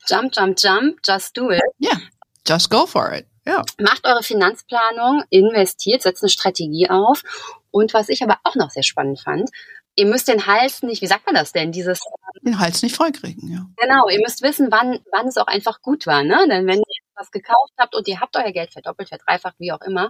Jump, 0.08 0.36
jump, 0.36 0.60
jump, 0.60 1.00
just 1.06 1.38
do 1.38 1.52
it. 1.52 1.62
Ja, 1.78 1.92
yeah, 1.92 2.02
just 2.48 2.70
go 2.70 2.86
for 2.86 3.14
it. 3.14 3.26
Ja. 3.46 3.64
Macht 3.80 4.06
eure 4.06 4.22
Finanzplanung, 4.22 5.24
investiert, 5.30 6.02
setzt 6.02 6.24
eine 6.24 6.30
Strategie 6.30 6.90
auf. 6.90 7.24
Und 7.72 7.94
was 7.94 8.10
ich 8.10 8.22
aber 8.24 8.38
auch 8.44 8.56
noch 8.56 8.70
sehr 8.70 8.84
spannend 8.84 9.20
fand, 9.20 9.50
ihr 9.96 10.06
müsst 10.06 10.28
den 10.28 10.46
Hals 10.48 10.84
nicht, 10.84 11.02
wie 11.02 11.08
sagt 11.08 11.26
man 11.26 11.36
das 11.36 11.52
denn, 11.52 11.72
dieses 11.72 12.00
den 12.44 12.60
Hals 12.60 12.82
nicht 12.84 12.96
vollkriegen, 12.96 13.52
ja. 13.52 13.66
Genau, 13.78 14.08
ihr 14.08 14.20
müsst 14.20 14.42
wissen, 14.42 14.72
wann 14.72 15.00
wann 15.12 15.28
es 15.28 15.38
auch 15.38 15.48
einfach 15.48 15.82
gut 15.82 16.08
war, 16.08 16.24
ne? 16.24 16.48
Denn 16.50 16.68
wenn 16.68 16.80
ihr 16.80 17.04
was 17.16 17.32
gekauft 17.32 17.74
habt 17.78 17.96
und 17.96 18.08
ihr 18.08 18.20
habt 18.20 18.36
euer 18.38 18.52
Geld 18.52 18.72
verdoppelt, 18.72 19.10
verdreifacht, 19.10 19.56
wie 19.60 19.72
auch 19.72 19.82
immer, 19.82 20.10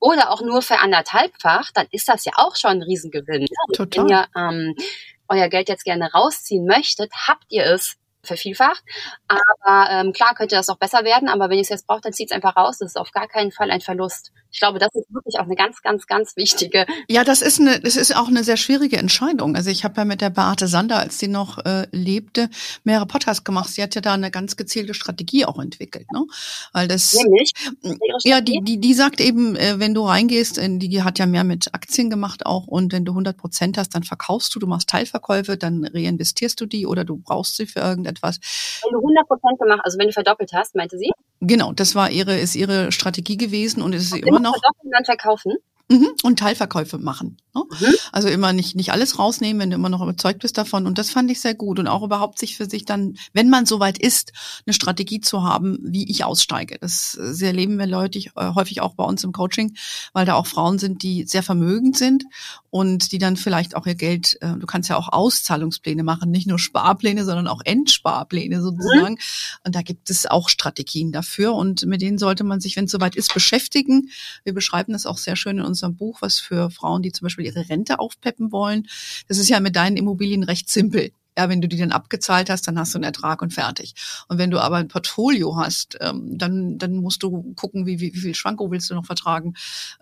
oder 0.00 0.30
auch 0.30 0.40
nur 0.42 0.62
für 0.62 0.78
anderthalbfach, 0.78 1.70
dann 1.72 1.86
ist 1.90 2.08
das 2.08 2.24
ja 2.24 2.32
auch 2.36 2.56
schon 2.56 2.70
ein 2.72 2.82
Riesengewinn. 2.82 3.42
Ne? 3.42 3.74
Total. 3.74 4.04
Wenn 4.04 4.10
ihr 4.10 4.26
ähm, 4.36 4.74
euer 5.28 5.48
Geld 5.48 5.68
jetzt 5.68 5.84
gerne 5.84 6.10
rausziehen 6.12 6.64
möchtet, 6.64 7.12
habt 7.26 7.44
ihr 7.48 7.66
es 7.66 7.96
vervielfacht. 8.22 8.82
Aber 9.26 9.90
ähm, 9.90 10.12
klar 10.12 10.34
könnte 10.34 10.56
das 10.56 10.68
auch 10.68 10.78
besser 10.78 11.04
werden, 11.04 11.28
aber 11.28 11.48
wenn 11.48 11.56
ihr 11.56 11.62
es 11.62 11.68
jetzt 11.68 11.86
braucht, 11.86 12.04
dann 12.04 12.12
zieht 12.12 12.30
es 12.30 12.34
einfach 12.34 12.56
raus. 12.56 12.78
Das 12.78 12.90
ist 12.90 12.96
auf 12.96 13.12
gar 13.12 13.28
keinen 13.28 13.52
Fall 13.52 13.70
ein 13.70 13.80
Verlust. 13.80 14.32
Ich 14.50 14.60
glaube, 14.60 14.78
das 14.78 14.94
ist 14.94 15.12
wirklich 15.12 15.38
auch 15.38 15.44
eine 15.44 15.54
ganz, 15.54 15.82
ganz, 15.82 16.06
ganz 16.06 16.36
wichtige. 16.36 16.86
Ja, 17.08 17.22
das 17.22 17.42
ist 17.42 17.60
eine, 17.60 17.80
das 17.80 17.96
ist 17.96 18.16
auch 18.16 18.28
eine 18.28 18.44
sehr 18.44 18.56
schwierige 18.56 18.96
Entscheidung. 18.96 19.56
Also 19.56 19.70
ich 19.70 19.84
habe 19.84 19.94
ja 19.98 20.04
mit 20.04 20.20
der 20.20 20.30
Beate 20.30 20.68
Sander, 20.68 20.98
als 20.98 21.18
sie 21.18 21.28
noch 21.28 21.58
äh, 21.64 21.86
lebte, 21.92 22.48
mehrere 22.82 23.06
Podcasts 23.06 23.44
gemacht. 23.44 23.68
Sie 23.68 23.82
hat 23.82 23.94
ja 23.94 24.00
da 24.00 24.14
eine 24.14 24.30
ganz 24.30 24.56
gezielte 24.56 24.94
Strategie 24.94 25.44
auch 25.44 25.58
entwickelt, 25.58 26.10
ne? 26.12 26.24
Weil 26.72 26.88
das. 26.88 27.14
Nämlich? 27.14 27.52
Ja, 28.24 28.40
die, 28.40 28.60
die, 28.62 28.80
die 28.80 28.94
sagt 28.94 29.20
eben, 29.20 29.54
äh, 29.56 29.78
wenn 29.78 29.92
du 29.92 30.06
reingehst, 30.06 30.56
in, 30.56 30.78
die 30.78 31.02
hat 31.02 31.18
ja 31.18 31.26
mehr 31.26 31.44
mit 31.44 31.74
Aktien 31.74 32.08
gemacht 32.08 32.46
auch 32.46 32.66
und 32.66 32.92
wenn 32.92 33.04
du 33.04 33.12
100 33.12 33.36
Prozent 33.36 33.76
hast, 33.76 33.94
dann 33.94 34.02
verkaufst 34.02 34.54
du, 34.54 34.58
du 34.58 34.66
machst 34.66 34.88
Teilverkäufe, 34.88 35.58
dann 35.58 35.84
reinvestierst 35.84 36.58
du 36.60 36.66
die 36.66 36.86
oder 36.86 37.04
du 37.04 37.16
brauchst 37.16 37.56
sie 37.56 37.66
für 37.66 37.80
irgendetwas. 37.80 38.40
Wenn 38.82 38.92
du 38.92 38.98
100 38.98 39.26
Prozent 39.28 39.58
gemacht, 39.60 39.80
also 39.84 39.98
wenn 39.98 40.06
du 40.06 40.12
verdoppelt 40.12 40.52
hast, 40.54 40.74
meinte 40.74 40.98
sie? 40.98 41.10
Genau, 41.40 41.72
das 41.72 41.94
war 41.94 42.10
ihre, 42.10 42.36
ist 42.36 42.56
ihre 42.56 42.90
Strategie 42.90 43.36
gewesen 43.36 43.80
und 43.80 43.92
ist 43.92 44.10
sie 44.10 44.20
immer 44.20 44.37
noch. 44.40 44.52
Verdoppeln, 44.52 44.90
dann 44.92 45.04
verkaufen? 45.04 45.56
Mhm, 45.90 46.08
und 46.22 46.38
Teilverkäufe 46.38 46.98
machen. 46.98 47.38
Ne? 47.54 47.62
Mhm. 47.80 47.94
Also 48.12 48.28
immer 48.28 48.52
nicht, 48.52 48.76
nicht 48.76 48.92
alles 48.92 49.18
rausnehmen, 49.18 49.60
wenn 49.60 49.70
du 49.70 49.76
immer 49.76 49.88
noch 49.88 50.02
überzeugt 50.02 50.40
bist 50.40 50.58
davon. 50.58 50.86
Und 50.86 50.98
das 50.98 51.10
fand 51.10 51.30
ich 51.30 51.40
sehr 51.40 51.54
gut. 51.54 51.78
Und 51.78 51.88
auch 51.88 52.02
überhaupt 52.02 52.38
sich 52.38 52.58
für 52.58 52.68
sich 52.68 52.84
dann, 52.84 53.16
wenn 53.32 53.48
man 53.48 53.64
soweit 53.64 53.96
ist, 53.96 54.32
eine 54.66 54.74
Strategie 54.74 55.20
zu 55.20 55.42
haben, 55.42 55.78
wie 55.82 56.10
ich 56.10 56.24
aussteige. 56.24 56.76
Das 56.78 57.12
sehr 57.12 57.48
erleben 57.48 57.78
wir 57.78 57.86
Leute 57.86 58.18
äh, 58.18 58.54
häufig 58.54 58.82
auch 58.82 58.94
bei 58.94 59.04
uns 59.04 59.24
im 59.24 59.32
Coaching, 59.32 59.76
weil 60.12 60.26
da 60.26 60.34
auch 60.34 60.46
Frauen 60.46 60.78
sind, 60.78 61.02
die 61.02 61.24
sehr 61.24 61.42
vermögend 61.42 61.96
sind 61.96 62.24
und 62.68 63.12
die 63.12 63.18
dann 63.18 63.38
vielleicht 63.38 63.74
auch 63.74 63.86
ihr 63.86 63.94
Geld, 63.94 64.36
äh, 64.42 64.56
du 64.58 64.66
kannst 64.66 64.90
ja 64.90 64.96
auch 64.96 65.08
Auszahlungspläne 65.10 66.02
machen, 66.02 66.30
nicht 66.30 66.46
nur 66.46 66.58
Sparpläne, 66.58 67.24
sondern 67.24 67.48
auch 67.48 67.62
Endsparpläne 67.64 68.60
sozusagen. 68.60 69.14
Mhm. 69.14 69.18
Und 69.64 69.74
da 69.74 69.80
gibt 69.80 70.10
es 70.10 70.26
auch 70.26 70.50
Strategien 70.50 71.12
dafür. 71.12 71.54
Und 71.54 71.86
mit 71.86 72.02
denen 72.02 72.18
sollte 72.18 72.44
man 72.44 72.60
sich, 72.60 72.76
wenn 72.76 72.84
es 72.84 72.90
soweit 72.90 73.16
ist, 73.16 73.32
beschäftigen. 73.32 74.10
Wir 74.44 74.52
beschreiben 74.52 74.92
das 74.92 75.06
auch 75.06 75.16
sehr 75.16 75.34
schön 75.34 75.58
in 75.58 75.64
unserem 75.64 75.77
Buch, 75.96 76.22
was 76.22 76.40
für 76.40 76.70
Frauen, 76.70 77.02
die 77.02 77.12
zum 77.12 77.26
Beispiel 77.26 77.46
ihre 77.46 77.68
Rente 77.68 77.98
aufpeppen 77.98 78.52
wollen. 78.52 78.86
Das 79.28 79.38
ist 79.38 79.48
ja 79.48 79.60
mit 79.60 79.76
deinen 79.76 79.96
Immobilien 79.96 80.42
recht 80.42 80.70
simpel. 80.70 81.12
Ja, 81.38 81.48
wenn 81.48 81.60
du 81.60 81.68
die 81.68 81.76
dann 81.76 81.92
abgezahlt 81.92 82.50
hast, 82.50 82.66
dann 82.66 82.76
hast 82.76 82.94
du 82.94 82.98
einen 82.98 83.04
Ertrag 83.04 83.42
und 83.42 83.54
fertig. 83.54 83.94
Und 84.26 84.38
wenn 84.38 84.50
du 84.50 84.58
aber 84.58 84.78
ein 84.78 84.88
Portfolio 84.88 85.56
hast, 85.56 85.96
ähm, 86.00 86.36
dann, 86.36 86.78
dann 86.78 86.96
musst 86.96 87.22
du 87.22 87.54
gucken, 87.54 87.86
wie, 87.86 88.00
wie, 88.00 88.12
wie 88.12 88.18
viel 88.18 88.34
Schwanko 88.34 88.72
willst 88.72 88.90
du 88.90 88.94
noch 88.94 89.06
vertragen 89.06 89.54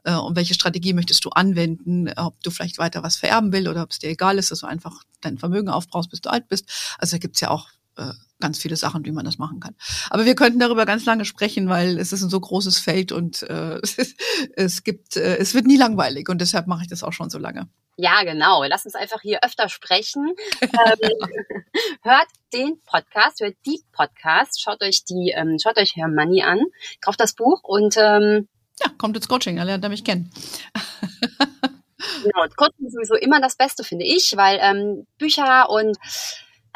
äh, 0.05 0.15
und 0.15 0.35
welche 0.35 0.55
Strategie 0.55 0.95
möchtest 0.95 1.27
du 1.27 1.29
anwenden, 1.29 2.09
ob 2.17 2.43
du 2.43 2.51
vielleicht 2.51 2.79
weiter 2.79 3.03
was 3.03 3.17
vererben 3.17 3.53
will 3.53 3.69
oder 3.69 3.83
ob 3.83 3.91
es 3.91 3.99
dir 3.99 4.09
egal 4.09 4.39
ist, 4.39 4.51
dass 4.51 4.61
du 4.61 4.67
einfach 4.67 5.03
dein 5.21 5.37
Vermögen 5.37 5.69
aufbrauchst, 5.69 6.09
bis 6.09 6.23
du 6.23 6.31
alt 6.31 6.49
bist. 6.49 6.71
Also 6.99 7.17
da 7.17 7.19
gibt's 7.19 7.41
ja 7.41 7.51
auch 7.51 7.69
äh, 7.97 8.13
ganz 8.41 8.59
viele 8.59 8.77
Sachen, 8.77 9.05
wie 9.05 9.13
man 9.13 9.25
das 9.25 9.39
machen 9.39 9.61
kann. 9.61 9.75
Aber 10.11 10.25
wir 10.25 10.35
könnten 10.35 10.59
darüber 10.59 10.85
ganz 10.87 11.05
lange 11.05 11.25
sprechen, 11.25 11.69
weil 11.69 11.99
es 11.99 12.13
ist 12.13 12.23
ein 12.23 12.31
so 12.31 12.41
großes 12.41 12.79
Feld 12.79 13.13
und 13.13 13.43
äh, 13.45 13.81
es 14.57 14.85
gibt, 14.85 15.17
äh, 15.17 15.37
es 15.39 15.55
wird 15.55 15.67
nie 15.67 15.77
langweilig 15.77 16.29
und 16.29 16.41
deshalb 16.41 16.67
mache 16.67 16.83
ich 16.83 16.89
das 16.89 17.03
auch 17.03 17.13
schon 17.13 17.31
so 17.31 17.39
lange. 17.39 17.69
Ja, 17.99 18.25
genau. 18.25 18.63
Lass 18.65 18.85
uns 18.85 18.95
einfach 18.95 19.23
hier 19.23 19.41
öfter 19.43 19.71
sprechen. 19.71 20.35
ähm, 20.61 20.71
hört 22.03 22.27
den 22.53 22.83
Podcast, 22.85 23.41
hört 23.41 23.57
die 23.65 23.81
Podcast, 23.93 24.61
schaut 24.61 24.83
euch 24.83 25.05
die, 25.05 25.33
ähm, 25.35 25.57
schaut 25.59 25.79
euch 25.79 25.97
Herr 25.97 26.09
Money 26.09 26.43
an, 26.43 26.61
kauft 27.01 27.21
das 27.21 27.35
Buch 27.35 27.63
und 27.63 27.97
ähm, 27.97 28.49
ja, 28.81 28.91
kommt 28.99 29.17
ins 29.17 29.29
Coaching, 29.29 29.57
er 29.57 29.65
lernt 29.65 29.83
er 29.83 29.89
mich 29.89 30.05
kennen. 30.05 30.31
genau, 32.23 32.45
Coaching 32.57 32.87
ist 32.87 32.93
sowieso 32.93 33.15
immer 33.15 33.41
das 33.41 33.57
Beste, 33.57 33.83
finde 33.83 34.05
ich, 34.05 34.37
weil 34.37 34.59
ähm, 34.61 35.07
Bücher 35.17 35.71
und 35.71 35.97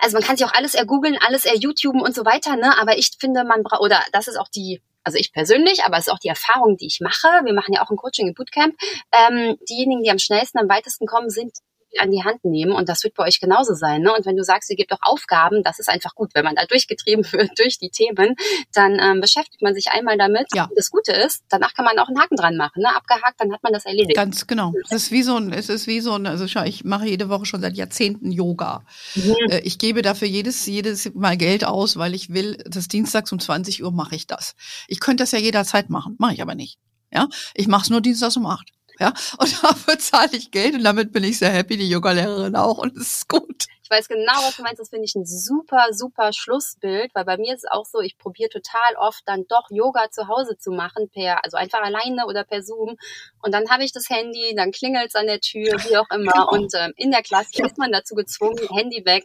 also 0.01 0.15
man 0.15 0.23
kann 0.23 0.37
sich 0.37 0.47
auch 0.47 0.55
alles 0.55 0.75
ergoogeln, 0.75 1.19
alles 1.21 1.45
erYouTuben 1.45 2.01
und 2.01 2.15
so 2.15 2.25
weiter, 2.25 2.57
ne? 2.57 2.79
Aber 2.79 2.99
ich 2.99 3.11
finde, 3.19 3.45
man 3.45 3.63
braucht, 3.63 3.81
oder 3.81 4.01
das 4.13 4.29
ist 4.29 4.37
auch 4.37 4.49
die, 4.49 4.83
also 5.05 5.19
ich 5.19 5.33
persönlich, 5.33 5.85
aber 5.85 5.97
es 5.97 6.07
ist 6.07 6.13
auch 6.13 6.19
die 6.19 6.29
Erfahrung, 6.29 6.77
die 6.77 6.87
ich 6.87 7.01
mache. 7.01 7.29
Wir 7.45 7.55
machen 7.55 7.73
ja 7.73 7.83
auch 7.83 7.91
ein 7.91 7.97
Coaching 7.97 8.29
im 8.29 8.35
Bootcamp. 8.35 8.75
Ähm, 9.13 9.57
diejenigen, 9.69 10.03
die 10.03 10.11
am 10.11 10.19
schnellsten, 10.19 10.59
am 10.59 10.69
weitesten 10.69 11.07
kommen, 11.07 11.31
sind 11.31 11.53
an 11.99 12.11
die 12.11 12.25
Hand 12.25 12.45
nehmen 12.45 12.73
und 12.73 12.89
das 12.89 13.03
wird 13.05 13.15
bei 13.15 13.25
euch 13.25 13.41
genauso 13.41 13.75
sein. 13.75 14.03
Ne? 14.03 14.13
Und 14.15 14.27
wenn 14.27 14.37
du 14.37 14.45
sagst, 14.45 14.71
ihr 14.71 14.77
gebt 14.77 14.93
auch 14.93 15.03
Aufgaben, 15.03 15.63
das 15.63 15.79
ist 15.79 15.89
einfach 15.89 16.15
gut. 16.15 16.31
Wenn 16.35 16.45
man 16.45 16.55
da 16.55 16.65
durchgetrieben 16.65 17.25
wird 17.33 17.59
durch 17.59 17.79
die 17.79 17.91
Themen, 17.91 18.37
dann 18.73 18.99
ähm, 19.01 19.21
beschäftigt 19.21 19.63
man 19.63 19.75
sich 19.75 19.89
einmal 19.89 20.17
damit. 20.17 20.47
Ja. 20.55 20.69
Das 20.77 20.91
Gute 20.91 21.13
ist, 21.13 21.43
danach 21.49 21.75
kann 21.75 21.85
man 21.85 21.99
auch 21.99 22.09
einen 22.09 22.21
Haken 22.21 22.37
dran 22.37 22.57
machen. 22.57 22.83
Ne? 22.83 22.95
Abgehakt, 22.95 23.41
dann 23.41 23.53
hat 23.53 23.63
man 23.63 23.73
das 23.73 23.85
erledigt. 23.85 24.17
Ganz 24.17 24.47
genau. 24.47 24.73
Es 24.85 24.93
ist 24.93 25.11
wie 25.11 25.23
so 25.23 25.37
ein, 25.37 25.53
es 25.53 25.69
ist 25.69 25.87
wie 25.87 26.01
so 26.01 26.15
ein, 26.15 26.27
also 26.27 26.47
schau, 26.47 26.63
ich 26.65 26.85
mache 26.85 27.07
jede 27.07 27.29
Woche 27.29 27.47
schon 27.47 27.61
seit 27.61 27.77
Jahrzehnten 27.77 28.31
Yoga. 28.31 28.85
Mhm. 29.15 29.37
Äh, 29.51 29.61
ich 29.61 29.79
gebe 29.79 30.03
dafür 30.03 30.29
jedes, 30.29 30.67
jedes 30.67 31.13
Mal 31.15 31.37
Geld 31.37 31.65
aus, 31.65 31.97
weil 31.97 32.15
ich 32.15 32.33
will, 32.33 32.63
das 32.67 32.89
Dienstags 32.89 33.33
um 33.33 33.41
20 33.41 33.83
Uhr 33.83 33.93
mache 33.93 34.15
ich 34.15 34.27
das. 34.27 34.55
Ich 34.89 35.01
könnte 35.01 35.23
das 35.23 35.33
ja 35.33 35.39
jederzeit 35.39 35.91
machen, 35.91 36.17
mache 36.19 36.35
ich 36.35 36.43
aber 36.43 36.55
nicht. 36.55 36.79
Ja, 37.13 37.29
ich 37.55 37.67
mache 37.67 37.83
es 37.83 37.91
nur 37.91 38.01
Dienstags 38.01 38.37
um 38.37 38.47
acht. 38.47 38.71
Ja, 39.01 39.15
und 39.39 39.51
dafür 39.63 39.99
zahle 39.99 40.37
ich 40.37 40.51
Geld 40.51 40.75
und 40.75 40.85
damit 40.85 41.13
bin 41.13 41.25
ich 41.25 41.39
sehr 41.39 41.51
happy, 41.51 41.77
die 41.77 41.89
Yoga-Lehrerin 41.89 42.55
auch 42.55 42.79
und 42.79 42.97
es 42.97 43.15
ist 43.15 43.29
gut. 43.29 43.67
Ich 43.83 43.97
weiß 43.97 44.07
genau, 44.07 44.35
was 44.35 44.57
du 44.57 44.63
meinst. 44.63 44.79
Das 44.79 44.91
finde 44.91 45.07
ich 45.07 45.17
ein 45.17 45.27
super, 45.27 45.87
super 45.91 46.33
Schlussbild, 46.33 47.11
weil 47.13 47.25
bei 47.25 47.39
mir 47.39 47.55
ist 47.55 47.65
es 47.65 47.71
auch 47.71 47.85
so, 47.85 48.01
ich 48.01 48.19
probiere 48.19 48.49
total 48.49 48.95
oft 48.97 49.23
dann 49.27 49.47
doch 49.49 49.65
Yoga 49.71 50.11
zu 50.13 50.29
Hause 50.29 50.57
zu 50.57 50.71
machen, 50.71 51.11
per, 51.11 51.45
also 51.45 51.57
einfach 51.57 51.83
alleine 51.83 52.27
oder 52.27 52.45
per 52.45 52.63
Zoom. 52.63 52.97
Und 53.43 53.53
dann 53.53 53.69
habe 53.69 53.83
ich 53.83 53.93
das 53.93 54.09
Handy, 54.09 54.55
dann 54.55 54.71
klingelt 54.71 55.09
es 55.09 55.17
an 55.17 55.27
der 55.27 55.41
Tür, 55.41 55.73
wie 55.89 55.97
auch 55.97 56.09
immer. 56.15 56.31
Genau. 56.31 56.51
Und 56.51 56.73
ähm, 56.77 56.93
in 56.95 57.11
der 57.11 57.23
Klasse 57.23 57.65
ist 57.65 57.79
man 57.79 57.91
dazu 57.91 58.15
gezwungen, 58.15 58.69
Handy 58.73 59.05
weg, 59.05 59.25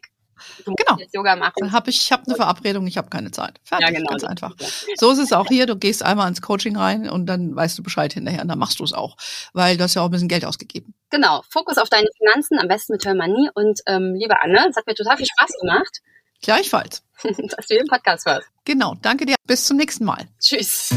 genau. 0.65 0.97
Yoga 1.13 1.35
machen. 1.35 1.71
Habe 1.71 1.89
ich, 1.89 2.11
habe 2.11 2.23
eine 2.27 2.35
Verabredung, 2.35 2.87
ich 2.87 2.97
habe 2.97 3.09
keine 3.09 3.31
Zeit. 3.31 3.59
Fertig, 3.63 3.87
ja, 3.87 3.93
genau. 3.93 4.09
ganz 4.09 4.23
einfach. 4.23 4.53
So 4.97 5.11
ist 5.11 5.19
es 5.19 5.33
auch 5.33 5.47
hier. 5.47 5.65
Du 5.65 5.75
gehst 5.75 6.03
einmal 6.03 6.27
ins 6.27 6.41
Coaching 6.41 6.77
rein 6.77 7.09
und 7.09 7.25
dann 7.25 7.55
weißt 7.55 7.77
du 7.77 7.83
Bescheid 7.83 8.13
hinterher 8.13 8.41
und 8.41 8.47
dann 8.47 8.59
machst 8.59 8.79
du 8.79 8.83
es 8.83 8.93
auch, 8.93 9.17
weil 9.53 9.77
du 9.77 9.83
hast 9.83 9.95
ja 9.95 10.01
auch 10.01 10.05
ein 10.05 10.11
bisschen 10.11 10.27
Geld 10.27 10.45
ausgegeben. 10.45 10.93
Genau. 11.09 11.43
Fokus 11.49 11.77
auf 11.77 11.89
deine 11.89 12.07
Finanzen, 12.17 12.59
am 12.59 12.67
besten 12.67 12.93
mit 12.93 13.05
Hörmanie. 13.05 13.49
Und 13.53 13.81
ähm, 13.85 14.15
liebe 14.15 14.41
Anne, 14.41 14.67
es 14.69 14.75
hat 14.75 14.87
mir 14.87 14.95
total 14.95 15.17
viel 15.17 15.27
Spaß 15.27 15.51
gemacht. 15.61 16.01
Gleichfalls. 16.41 17.03
Dass 17.23 17.67
du 17.67 17.75
den 17.75 17.87
Podcast 17.87 18.25
hörst. 18.25 18.47
Genau. 18.65 18.95
Danke 19.01 19.25
dir. 19.25 19.35
Bis 19.47 19.65
zum 19.65 19.77
nächsten 19.77 20.05
Mal. 20.05 20.27
Tschüss. 20.39 20.93